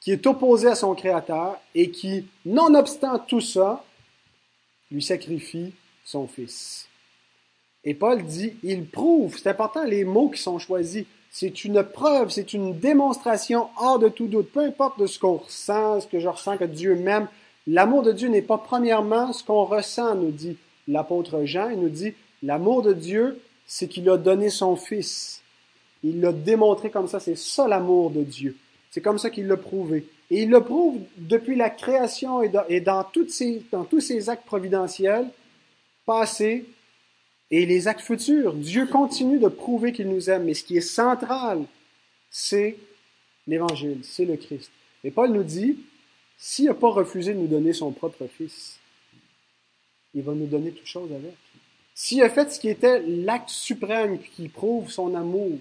qui 0.00 0.12
est 0.12 0.26
opposé 0.26 0.68
à 0.68 0.76
son 0.76 0.94
Créateur 0.94 1.60
et 1.74 1.90
qui, 1.90 2.26
nonobstant 2.44 3.18
tout 3.18 3.40
ça, 3.40 3.84
lui 4.90 5.02
sacrifie 5.02 5.72
son 6.04 6.28
Fils. 6.28 6.88
Et 7.86 7.94
Paul 7.94 8.22
dit, 8.24 8.54
il 8.64 8.84
prouve, 8.84 9.38
c'est 9.38 9.48
important 9.48 9.84
les 9.84 10.04
mots 10.04 10.28
qui 10.28 10.42
sont 10.42 10.58
choisis, 10.58 11.06
c'est 11.30 11.64
une 11.64 11.84
preuve, 11.84 12.30
c'est 12.30 12.52
une 12.52 12.76
démonstration 12.76 13.68
hors 13.80 14.00
de 14.00 14.08
tout 14.08 14.26
doute, 14.26 14.50
peu 14.50 14.60
importe 14.60 14.98
de 14.98 15.06
ce 15.06 15.20
qu'on 15.20 15.36
ressent, 15.36 16.00
ce 16.00 16.06
que 16.08 16.18
je 16.18 16.28
ressens 16.28 16.56
que 16.56 16.64
Dieu 16.64 16.96
m'aime, 16.96 17.28
l'amour 17.68 18.02
de 18.02 18.10
Dieu 18.10 18.28
n'est 18.28 18.42
pas 18.42 18.58
premièrement 18.58 19.32
ce 19.32 19.44
qu'on 19.44 19.64
ressent, 19.64 20.16
nous 20.16 20.32
dit 20.32 20.56
l'apôtre 20.88 21.44
Jean, 21.44 21.68
il 21.70 21.78
nous 21.78 21.88
dit, 21.88 22.14
l'amour 22.42 22.82
de 22.82 22.92
Dieu, 22.92 23.40
c'est 23.66 23.86
qu'il 23.86 24.10
a 24.10 24.16
donné 24.16 24.50
son 24.50 24.74
Fils. 24.74 25.42
Il 26.02 26.20
l'a 26.20 26.32
démontré 26.32 26.90
comme 26.90 27.08
ça, 27.08 27.20
c'est 27.20 27.36
ça 27.36 27.68
l'amour 27.68 28.10
de 28.10 28.22
Dieu. 28.22 28.56
C'est 28.90 29.00
comme 29.00 29.18
ça 29.18 29.30
qu'il 29.30 29.46
l'a 29.46 29.56
prouvé. 29.56 30.06
Et 30.30 30.42
il 30.42 30.50
le 30.50 30.60
prouve 30.60 30.98
depuis 31.16 31.54
la 31.54 31.70
création 31.70 32.42
et 32.42 32.80
dans, 32.80 33.04
tous 33.04 33.28
ses 34.00 34.30
actes 34.30 34.46
providentiels 34.46 35.28
passés 36.04 36.64
et 37.50 37.66
les 37.66 37.88
actes 37.88 38.00
futurs. 38.00 38.54
Dieu 38.54 38.86
continue 38.86 39.38
de 39.38 39.48
prouver 39.48 39.92
qu'il 39.92 40.08
nous 40.08 40.30
aime. 40.30 40.44
Mais 40.44 40.54
ce 40.54 40.64
qui 40.64 40.76
est 40.76 40.80
central, 40.80 41.64
c'est 42.30 42.76
l'Évangile, 43.46 44.00
c'est 44.02 44.24
le 44.24 44.36
Christ. 44.36 44.70
Et 45.04 45.10
Paul 45.10 45.32
nous 45.32 45.44
dit, 45.44 45.78
s'il 46.38 46.66
n'a 46.66 46.74
pas 46.74 46.90
refusé 46.90 47.32
de 47.32 47.38
nous 47.38 47.46
donner 47.46 47.72
son 47.72 47.92
propre 47.92 48.26
Fils, 48.26 48.78
il 50.14 50.22
va 50.22 50.32
nous 50.32 50.46
donner 50.46 50.72
toute 50.72 50.86
chose 50.86 51.10
avec. 51.12 51.34
S'il 51.94 52.22
a 52.22 52.28
fait 52.28 52.50
ce 52.50 52.60
qui 52.60 52.68
était 52.68 53.00
l'acte 53.06 53.48
suprême 53.48 54.18
qui 54.18 54.48
prouve 54.48 54.90
son 54.90 55.14
amour, 55.14 55.58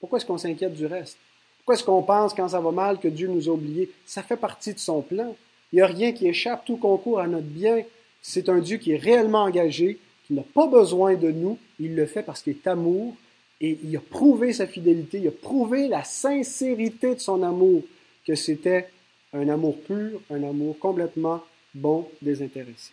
pourquoi 0.00 0.18
est-ce 0.18 0.26
qu'on 0.26 0.38
s'inquiète 0.38 0.74
du 0.74 0.86
reste? 0.86 1.18
Pourquoi 1.58 1.76
est-ce 1.76 1.84
qu'on 1.84 2.02
pense 2.02 2.34
quand 2.34 2.48
ça 2.48 2.60
va 2.60 2.72
mal 2.72 2.98
que 2.98 3.06
Dieu 3.06 3.28
nous 3.28 3.48
a 3.48 3.52
oubliés? 3.52 3.88
Ça 4.04 4.24
fait 4.24 4.36
partie 4.36 4.74
de 4.74 4.80
son 4.80 5.02
plan. 5.02 5.36
Il 5.72 5.76
n'y 5.76 5.82
a 5.82 5.86
rien 5.86 6.12
qui 6.12 6.26
échappe, 6.26 6.64
tout 6.64 6.76
concourt 6.76 7.20
à 7.20 7.28
notre 7.28 7.46
bien. 7.46 7.84
C'est 8.20 8.48
un 8.48 8.58
Dieu 8.58 8.78
qui 8.78 8.92
est 8.92 8.96
réellement 8.96 9.44
engagé, 9.44 9.98
qui 10.32 10.38
n'a 10.38 10.42
pas 10.54 10.66
besoin 10.66 11.14
de 11.14 11.30
nous. 11.30 11.58
Il 11.78 11.94
le 11.94 12.06
fait 12.06 12.22
parce 12.22 12.42
qu'il 12.42 12.54
est 12.54 12.66
amour 12.66 13.14
et 13.60 13.78
il 13.84 13.94
a 13.96 14.00
prouvé 14.00 14.52
sa 14.52 14.66
fidélité, 14.66 15.18
il 15.18 15.28
a 15.28 15.32
prouvé 15.32 15.88
la 15.88 16.04
sincérité 16.04 17.14
de 17.14 17.20
son 17.20 17.42
amour, 17.42 17.82
que 18.26 18.34
c'était 18.34 18.88
un 19.32 19.48
amour 19.48 19.78
pur, 19.82 20.20
un 20.30 20.42
amour 20.42 20.78
complètement 20.78 21.42
bon, 21.74 22.08
désintéressé. 22.20 22.92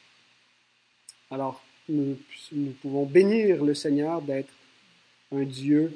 Alors, 1.32 1.62
nous, 1.88 2.18
nous 2.52 2.72
pouvons 2.82 3.06
bénir 3.06 3.64
le 3.64 3.74
Seigneur 3.74 4.22
d'être 4.22 4.54
un 5.32 5.44
Dieu 5.44 5.92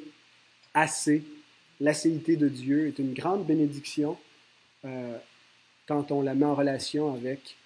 assez 0.73 1.23
l'acéité 1.79 2.37
de 2.37 2.47
Dieu 2.47 2.87
est 2.87 2.99
une 2.99 3.13
grande 3.13 3.45
bénédiction 3.45 4.17
euh, 4.85 5.17
quand 5.85 6.11
on 6.11 6.21
la 6.21 6.33
met 6.33 6.45
en 6.45 6.55
relation 6.55 7.13
avec 7.13 7.57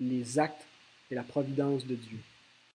les 0.00 0.38
actes 0.38 0.64
et 1.10 1.14
la 1.14 1.24
providence 1.24 1.84
de 1.86 1.96
Dieu. 1.96 2.18